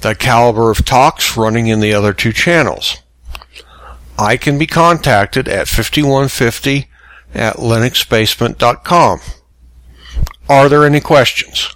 the 0.01 0.15
caliber 0.15 0.71
of 0.71 0.85
talks 0.85 1.37
running 1.37 1.67
in 1.67 1.79
the 1.79 1.93
other 1.93 2.13
two 2.13 2.33
channels. 2.33 2.97
I 4.17 4.37
can 4.37 4.57
be 4.57 4.67
contacted 4.67 5.47
at 5.47 5.67
5150 5.67 6.89
at 7.33 7.55
linuxbasement.com. 7.55 9.19
Are 10.49 10.69
there 10.69 10.85
any 10.85 10.99
questions? 10.99 11.75